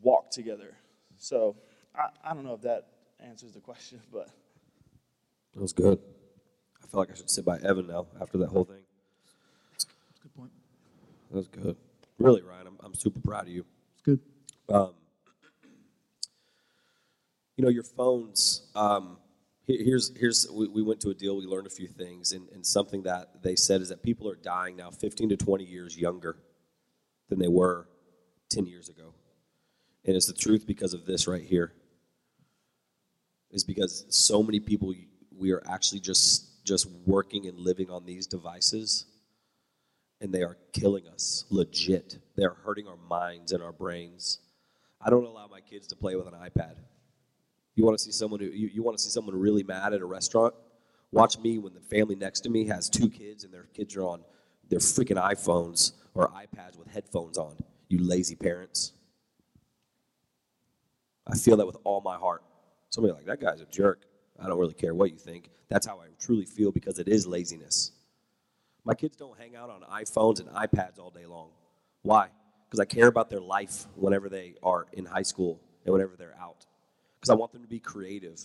[0.00, 0.74] walk together.
[1.16, 1.56] So
[1.94, 2.88] I, I don't know if that
[3.20, 4.28] answers the question, but.
[5.54, 6.00] That was good
[6.92, 8.82] feel like I should sit by Evan now after that whole thing.
[9.72, 10.50] That's a good point.
[11.30, 11.76] That was good.
[12.18, 13.64] Really, Ryan, I'm, I'm super proud of you.
[13.94, 14.20] It's good.
[14.68, 14.92] Um,
[17.56, 18.68] you know, your phones.
[18.74, 19.16] Um,
[19.66, 21.36] here's here's we, we, went to a deal.
[21.36, 24.36] We learned a few things, and, and something that they said is that people are
[24.36, 26.36] dying now 15 to 20 years younger
[27.30, 27.88] than they were
[28.50, 29.14] 10 years ago,
[30.04, 31.72] and it's the truth because of this right here.
[33.50, 34.94] Is because so many people
[35.38, 39.06] we are actually just just working and living on these devices,
[40.20, 42.18] and they are killing us legit.
[42.36, 44.38] They are hurting our minds and our brains.
[45.00, 46.76] I don't allow my kids to play with an iPad.
[47.74, 50.00] You want to see someone who you, you want to see someone really mad at
[50.00, 50.54] a restaurant?
[51.10, 54.04] Watch me when the family next to me has two kids and their kids are
[54.04, 54.22] on
[54.68, 57.56] their freaking iPhones or iPads with headphones on.
[57.88, 58.92] You lazy parents.
[61.26, 62.42] I feel that with all my heart.
[62.90, 64.04] Somebody like that guy's a jerk.
[64.40, 65.50] I don't really care what you think.
[65.68, 67.92] That's how I truly feel because it is laziness.
[68.84, 71.50] My kids don't hang out on iPhones and iPads all day long.
[72.02, 72.28] Why?
[72.66, 76.36] Because I care about their life whenever they are in high school and whenever they're
[76.40, 76.66] out.
[77.20, 78.40] Because I want them to be creative.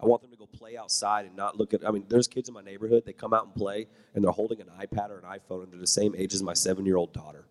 [0.00, 1.86] I want them to go play outside and not look at.
[1.86, 3.04] I mean, there's kids in my neighborhood.
[3.06, 5.80] They come out and play, and they're holding an iPad or an iPhone, and they're
[5.80, 7.46] the same age as my seven-year-old daughter.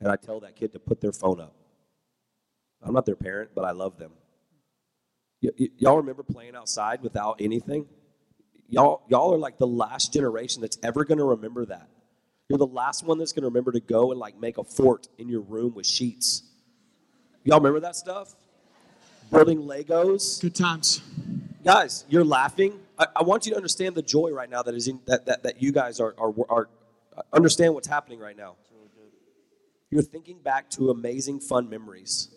[0.00, 1.54] And I tell that kid to put their phone up.
[2.82, 4.12] I'm not their parent, but I love them.
[5.46, 7.86] Y- y- y'all remember playing outside without anything?
[8.68, 11.88] Y'all, y'all are like the last generation that's ever going to remember that.
[12.48, 15.08] You're the last one that's going to remember to go and like make a fort
[15.18, 16.42] in your room with sheets.
[17.44, 18.34] Y'all remember that stuff?
[19.30, 20.40] Building Legos.
[20.40, 21.00] Good times.
[21.64, 22.78] Guys, you're laughing.
[22.98, 25.42] I, I want you to understand the joy right now that is in that that,
[25.44, 26.68] that you guys are, are are
[27.32, 28.56] understand what's happening right now.
[29.90, 32.28] You're thinking back to amazing fun memories.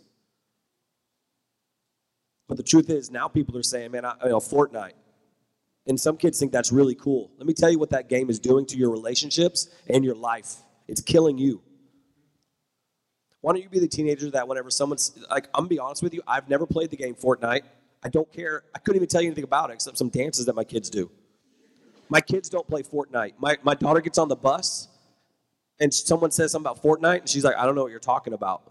[2.49, 4.93] But the truth is, now people are saying, man, I, you know, Fortnite.
[5.87, 7.31] And some kids think that's really cool.
[7.37, 10.55] Let me tell you what that game is doing to your relationships and your life.
[10.87, 11.61] It's killing you.
[13.41, 16.13] Why don't you be the teenager that whenever someone's like, I'm gonna be honest with
[16.13, 17.61] you, I've never played the game Fortnite.
[18.03, 18.63] I don't care.
[18.75, 21.09] I couldn't even tell you anything about it except some dances that my kids do.
[22.09, 23.33] My kids don't play Fortnite.
[23.37, 24.87] My, my daughter gets on the bus
[25.79, 28.33] and someone says something about Fortnite, and she's like, I don't know what you're talking
[28.33, 28.63] about.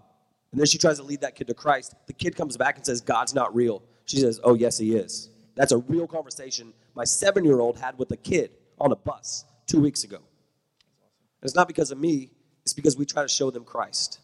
[0.53, 1.94] And then she tries to lead that kid to Christ.
[2.07, 3.82] The kid comes back and says, God's not real.
[4.07, 5.28] She says, Oh, yes, he is.
[5.55, 9.44] That's a real conversation my seven year old had with a kid on a bus
[9.66, 10.16] two weeks ago.
[10.16, 12.32] And it's not because of me,
[12.62, 14.18] it's because we try to show them Christ.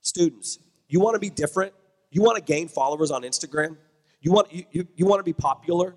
[0.00, 0.58] Students,
[0.88, 1.72] you want to be different?
[2.10, 3.76] You want to gain followers on Instagram?
[4.20, 5.94] You want, you, you, you want to be popular?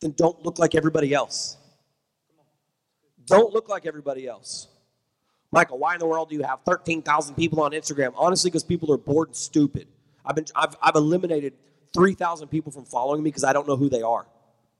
[0.00, 1.56] Then don't look like everybody else.
[3.26, 4.66] Don't look like everybody else.
[5.50, 8.12] Michael, why in the world do you have 13,000 people on Instagram?
[8.16, 9.88] Honestly, because people are bored and stupid.
[10.24, 11.54] I've, been, I've, I've eliminated
[11.94, 14.26] 3,000 people from following me because I don't know who they are.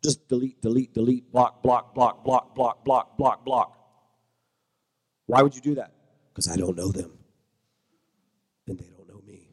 [0.03, 3.79] Just delete, delete, delete, block, block, block, block, block, block, block, block.
[5.27, 5.93] Why would you do that?
[6.33, 7.13] Because I don't know them.
[8.67, 9.49] And they don't know me.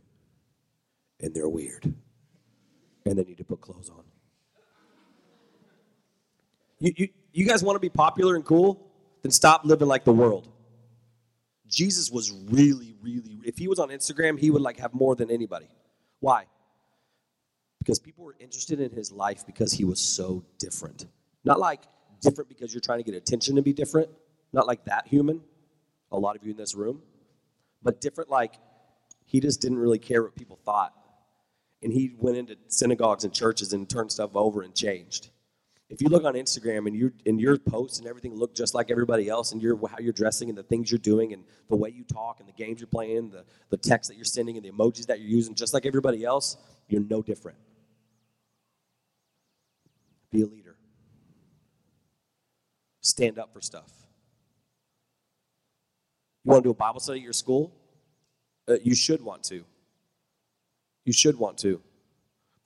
[1.22, 1.94] And they're weird.
[3.06, 4.04] And they need to put clothes on.
[6.80, 8.92] You, you, you guys want to be popular and cool?
[9.24, 10.50] Then stop living like the world.
[11.68, 15.32] Jesus was really, really, if he was on Instagram, he would like have more than
[15.32, 15.68] anybody.
[16.20, 16.46] Why?
[17.80, 21.06] Because people were interested in his life because he was so different.
[21.44, 21.82] Not like
[22.22, 24.10] different because you're trying to get attention to be different,
[24.54, 25.42] not like that human,
[26.12, 27.02] a lot of you in this room,
[27.84, 28.56] but different like
[29.26, 30.94] he just didn't really care what people thought.
[31.84, 35.30] And he went into synagogues and churches and turned stuff over and changed
[35.90, 38.90] if you look on Instagram and your and your posts and everything look just like
[38.90, 41.90] everybody else, and your how you're dressing and the things you're doing and the way
[41.90, 44.72] you talk and the games you're playing, the the text that you're sending and the
[44.72, 46.58] emojis that you're using, just like everybody else,
[46.88, 47.58] you're no different.
[50.32, 50.76] Be a leader.
[53.02, 53.92] Stand up for stuff.
[56.44, 57.72] You want to do a Bible study at your school?
[58.68, 59.64] Uh, you should want to.
[61.06, 61.80] You should want to.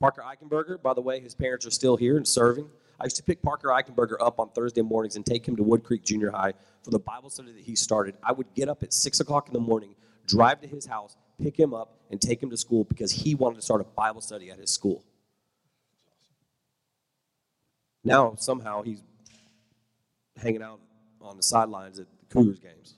[0.00, 2.70] Parker Eichenberger, by the way, his parents are still here and serving.
[3.00, 5.82] I used to pick Parker Eichenberger up on Thursday mornings and take him to Wood
[5.82, 6.52] Creek Junior High
[6.84, 8.14] for the Bible study that he started.
[8.22, 9.94] I would get up at 6 o'clock in the morning,
[10.26, 13.56] drive to his house, pick him up, and take him to school because he wanted
[13.56, 15.02] to start a Bible study at his school.
[18.04, 19.02] Now, somehow, he's
[20.36, 20.80] hanging out
[21.22, 22.96] on the sidelines at the Cougars games.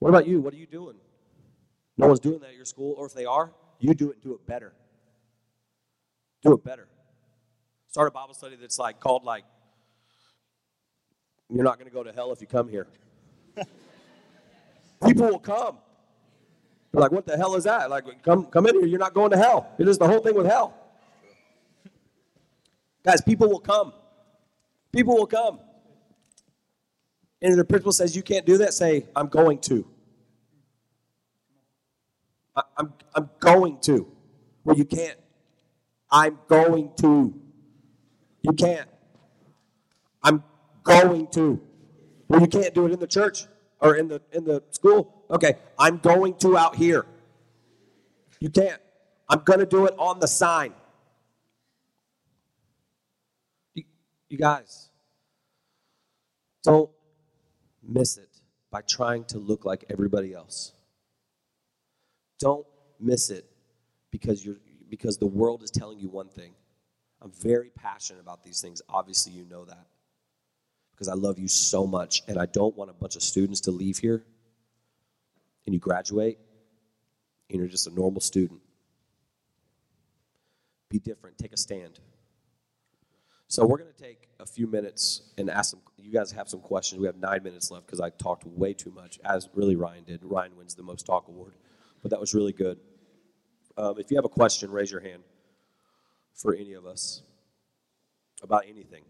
[0.00, 0.40] What about you?
[0.40, 0.96] What are you doing?
[1.96, 4.34] No one's doing that at your school, or if they are, you do it do
[4.34, 4.72] it better.
[6.42, 6.88] Do it better.
[7.90, 9.44] Start a Bible study that's like called like
[11.50, 12.86] you're not going to go to hell if you come here.
[15.06, 15.78] People will come.
[16.92, 17.90] They're like, what the hell is that?
[17.90, 18.86] Like, come come in here.
[18.86, 19.72] You're not going to hell.
[19.78, 20.74] It is the whole thing with hell.
[23.04, 23.92] Guys, people will come.
[24.92, 25.60] People will come.
[27.40, 29.86] And if the principal says you can't do that, say, I'm going to.
[32.56, 34.10] I, I'm, I'm going to.
[34.64, 35.16] Well, you can't.
[36.10, 37.40] I'm going to.
[38.42, 38.88] You can't.
[40.22, 40.44] I'm
[40.84, 41.60] going to.
[42.28, 43.46] Well, you can't do it in the church
[43.80, 45.24] or in the in the school.
[45.30, 47.06] Okay, I'm going to out here.
[48.40, 48.80] You can't.
[49.28, 50.74] I'm going to do it on the sign.
[53.74, 54.90] You guys,
[56.62, 56.90] don't
[57.82, 58.28] miss it
[58.70, 60.72] by trying to look like everybody else.
[62.38, 62.66] Don't
[63.00, 63.46] miss it
[64.10, 64.56] because you're
[64.90, 66.52] because the world is telling you one thing.
[67.20, 68.80] I'm very passionate about these things.
[68.88, 69.86] Obviously, you know that.
[70.92, 73.70] Because I love you so much and I don't want a bunch of students to
[73.70, 74.24] leave here
[75.66, 76.38] and you graduate
[77.50, 78.60] and you're just a normal student.
[80.90, 82.00] Be different, take a stand.
[83.46, 85.80] So we're going to take a few minutes and ask some.
[85.96, 87.00] You guys have some questions.
[87.00, 90.20] We have nine minutes left because I talked way too much, as really Ryan did.
[90.22, 91.54] Ryan wins the most talk award,
[92.02, 92.78] but that was really good.
[93.76, 95.22] Um, if you have a question, raise your hand
[96.38, 97.22] for any of us
[98.42, 99.02] about anything.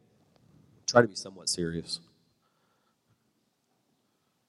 [0.86, 2.00] Try to be somewhat serious.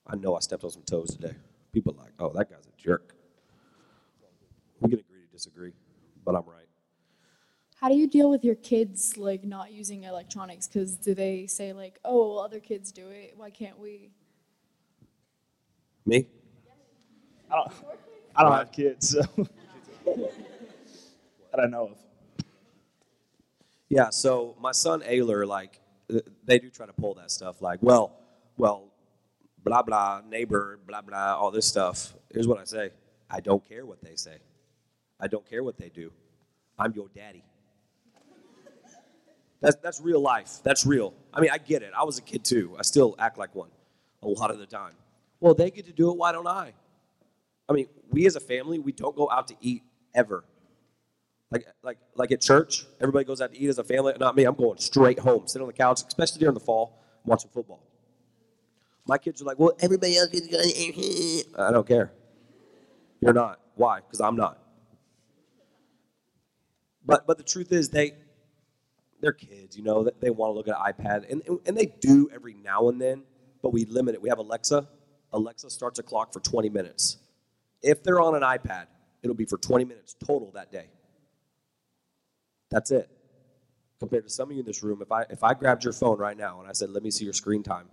[0.08, 1.36] I know I stepped on some toes today.
[1.74, 3.14] People are like, oh, that guy's a jerk.
[4.80, 5.74] We can agree to disagree,
[6.26, 6.66] but I'm right.
[7.76, 10.68] How do you deal with your kids like not using electronics?
[10.68, 13.34] Because do they say like, "Oh, well, other kids do it.
[13.38, 14.12] Why can't we?"
[16.06, 16.28] Me?
[17.52, 17.72] I don't,
[18.36, 19.22] I don't have kids, so
[20.06, 22.09] that I know of.
[23.90, 25.82] Yeah, so my son Ayler, like,
[26.46, 28.14] they do try to pull that stuff, like, well,
[28.58, 28.86] well,
[29.64, 32.14] blah, blah, neighbor, blah, blah, all this stuff.
[32.32, 32.92] Here's what I say
[33.30, 34.38] I don't care what they say,
[35.20, 36.12] I don't care what they do.
[36.78, 37.44] I'm your daddy.
[39.62, 40.60] That's, that's real life.
[40.64, 41.14] That's real.
[41.34, 41.92] I mean, I get it.
[41.98, 42.76] I was a kid too.
[42.80, 43.70] I still act like one
[44.24, 44.94] a lot of the time.
[45.40, 46.18] Well, they get to do it.
[46.18, 46.74] Why don't I?
[47.68, 49.84] I mean, we as a family, we don't go out to eat
[50.16, 50.44] ever.
[51.52, 54.14] Like, like, like at church, everybody goes out to eat as a family.
[54.20, 54.44] Not me.
[54.44, 57.84] I'm going straight home, sit on the couch, especially during the fall, watching football.
[59.08, 61.62] My kids are like, well, everybody else is going to.
[61.64, 62.12] I don't care.
[63.22, 63.60] You're not.
[63.76, 64.02] Why?
[64.02, 64.60] Because I'm not.
[67.04, 68.14] But but the truth is, they
[69.20, 69.76] they're kids.
[69.76, 72.90] You know, they want to look at an iPad, and and they do every now
[72.90, 73.24] and then.
[73.64, 74.22] But we limit it.
[74.22, 74.88] We have Alexa.
[75.34, 77.18] Alexa starts a clock for 20 minutes.
[77.82, 78.86] If they're on an iPad,
[79.24, 80.88] it'll be for 20 minutes total that day.
[82.70, 83.10] That's it.
[84.00, 86.18] Compared to some of you in this room, if I if I grabbed your phone
[86.18, 87.88] right now and I said, "Let me see your screen time,"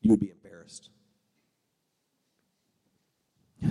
[0.00, 0.90] you would be embarrassed.
[3.62, 3.68] I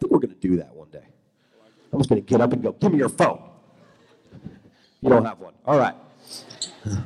[0.00, 1.06] think we're going to do that one day.
[1.92, 3.42] I'm just going to get up and go, "Give me your phone."
[5.00, 5.54] You don't have one.
[5.64, 5.94] All right.
[6.86, 6.98] I'm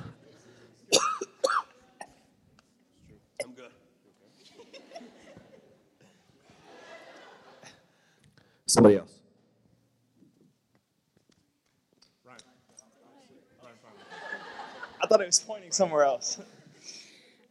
[3.54, 3.70] good.
[8.66, 9.21] Somebody else.
[15.02, 16.38] I thought it was pointing somewhere else.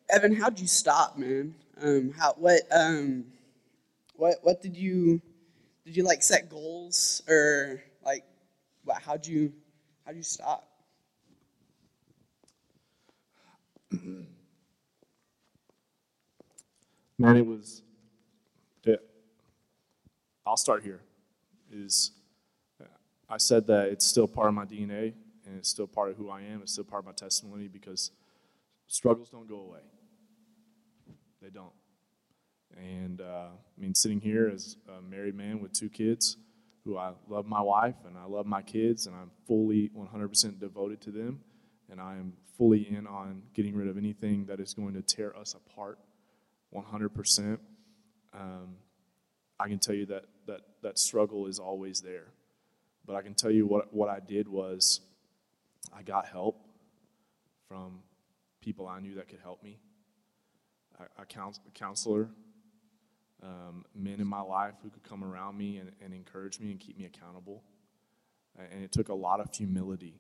[0.10, 1.54] Evan, how'd you stop, man?
[1.82, 3.26] Um, how what um,
[4.16, 5.22] what what did you
[5.84, 8.24] did you like set goals or like
[8.86, 9.52] what, how'd you
[10.06, 10.66] how'd you stop?
[17.18, 17.84] Man, it was.
[18.86, 19.04] It,
[20.45, 21.02] I'll start here.
[21.72, 22.12] Is
[23.30, 25.14] I said that it's still part of my DNA
[25.52, 26.62] and it's still part of who I am.
[26.62, 28.12] It's still part of my testimony because
[28.88, 29.82] struggles don't go away.
[31.41, 31.74] They don't.
[32.78, 36.38] And uh, I mean, sitting here as a married man with two kids,
[36.86, 41.02] who I love my wife and I love my kids, and I'm fully 100% devoted
[41.02, 41.41] to them,
[41.89, 45.38] and I am fully in on getting rid of anything that is going to tear
[45.38, 45.99] us apart
[46.74, 47.60] 100%.
[48.34, 48.78] Um,
[49.60, 52.28] I can tell you that, that that struggle is always there.
[53.06, 55.02] But I can tell you what, what I did was
[55.94, 56.66] I got help
[57.68, 58.00] from
[58.62, 59.80] people I knew that could help me,
[61.00, 62.30] a, a, couns- a counselor,
[63.44, 66.80] um, men in my life who could come around me and, and encourage me and
[66.80, 67.64] keep me accountable.
[68.72, 70.20] And it took a lot of humility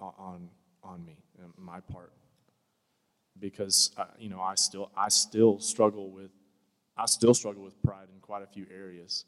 [0.00, 0.48] on, on,
[0.82, 2.12] on me, and my part.
[3.38, 6.30] Because uh, you know I still I still struggle with
[6.96, 9.26] I still struggle with pride in quite a few areas,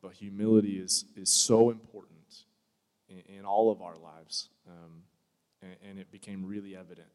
[0.00, 2.13] but humility is is so important
[3.08, 5.02] in, in all of our lives, um,
[5.62, 7.08] and, and, it became really evident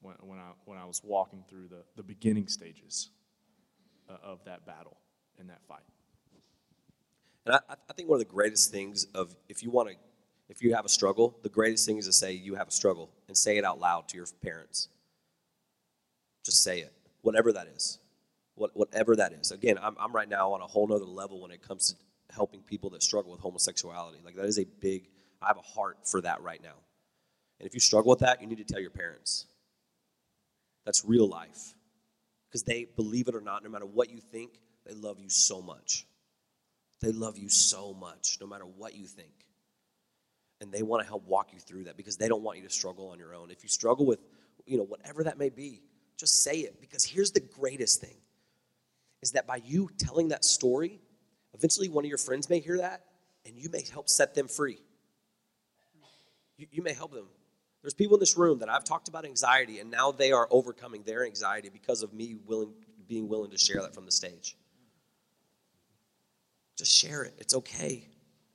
[0.00, 3.10] when, when I when I was walking through the the beginning stages
[4.08, 4.96] uh, of that battle
[5.38, 5.82] and that fight.
[7.46, 9.94] And I, I think one of the greatest things of if you want to,
[10.48, 13.10] if you have a struggle, the greatest thing is to say you have a struggle
[13.28, 14.88] and say it out loud to your parents.
[16.44, 16.92] Just say it,
[17.22, 17.98] whatever that is,
[18.54, 19.50] what, whatever that is.
[19.50, 21.96] Again, I'm, I'm right now on a whole nother level when it comes to
[22.32, 24.18] helping people that struggle with homosexuality.
[24.24, 25.08] Like that is a big.
[25.42, 26.76] I have a heart for that right now.
[27.58, 29.46] And if you struggle with that, you need to tell your parents.
[30.86, 31.74] That's real life.
[32.48, 35.62] Because they, believe it or not, no matter what you think, they love you so
[35.62, 36.06] much.
[37.00, 39.32] They love you so much, no matter what you think.
[40.60, 42.70] and they want to help walk you through that because they don't want you to
[42.70, 43.50] struggle on your own.
[43.50, 44.20] If you struggle with,
[44.66, 45.82] you know, whatever that may be,
[46.16, 48.16] just say it because here's the greatest thing
[49.22, 51.00] is that by you telling that story,
[51.54, 53.04] eventually one of your friends may hear that
[53.46, 54.78] and you may help set them free.
[56.56, 57.26] You, you may help them.
[57.82, 61.02] There's people in this room that I've talked about anxiety and now they are overcoming
[61.02, 62.72] their anxiety because of me willing
[63.08, 64.56] being willing to share that from the stage.
[66.78, 67.34] Just share it.
[67.38, 68.08] It's okay.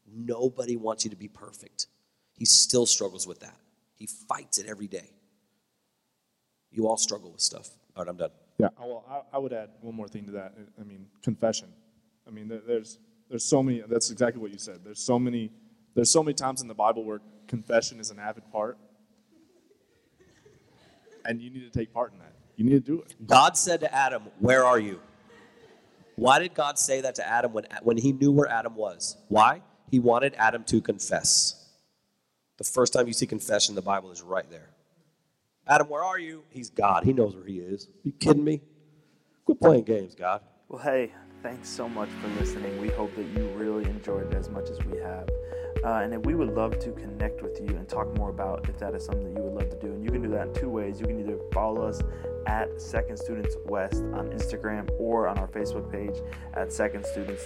[0.07, 1.87] Nobody wants you to be perfect.
[2.33, 3.57] He still struggles with that.
[3.95, 5.09] He fights it every day.
[6.71, 7.69] You all struggle with stuff.
[7.95, 8.31] All right, I'm done.
[8.57, 10.53] Yeah, well, I, I would add one more thing to that.
[10.79, 11.67] I mean, confession.
[12.27, 12.99] I mean, there, there's
[13.29, 13.81] there's so many.
[13.87, 14.79] That's exactly what you said.
[14.83, 15.51] There's so many.
[15.93, 18.77] There's so many times in the Bible where confession is an avid part,
[21.25, 22.33] and you need to take part in that.
[22.55, 23.13] You need to do it.
[23.25, 24.99] God said to Adam, Where are you?
[26.15, 29.17] Why did God say that to Adam when, when he knew where Adam was?
[29.27, 29.61] Why?
[29.91, 31.61] He wanted Adam to confess.
[32.57, 34.69] The first time you see confession in the Bible is right there.
[35.67, 36.43] Adam, where are you?
[36.49, 37.03] He's God.
[37.03, 37.89] He knows where he is.
[38.03, 38.61] you kidding me?
[39.43, 40.41] Quit playing games, God.
[40.69, 41.11] Well, hey,
[41.45, 42.81] thanks so much for listening.
[42.81, 45.29] We hope that you really enjoyed it as much as we have.
[45.83, 48.95] Uh, and we would love to connect with you and talk more about if that
[48.95, 49.93] is something that you would love to do.
[49.93, 50.99] And you can do that in two ways.
[50.99, 52.01] You can either follow us
[52.47, 56.15] at Second Students West on Instagram or on our Facebook page
[56.55, 57.45] at Second Students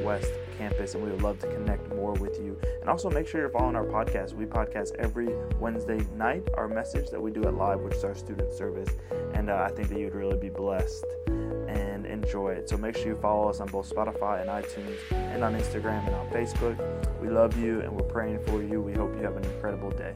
[0.00, 0.94] West Campus.
[0.94, 2.58] And we would love to connect more with you.
[2.80, 4.32] And also make sure you're following our podcast.
[4.32, 5.28] We podcast every
[5.60, 8.88] Wednesday night, our message that we do at Live, which is our student service.
[9.34, 11.04] And uh, I think that you'd really be blessed
[12.14, 12.68] enjoy it.
[12.68, 16.14] So make sure you follow us on both Spotify and iTunes and on Instagram and
[16.14, 16.76] on Facebook.
[17.20, 18.80] We love you and we're praying for you.
[18.80, 20.14] We hope you have an incredible day.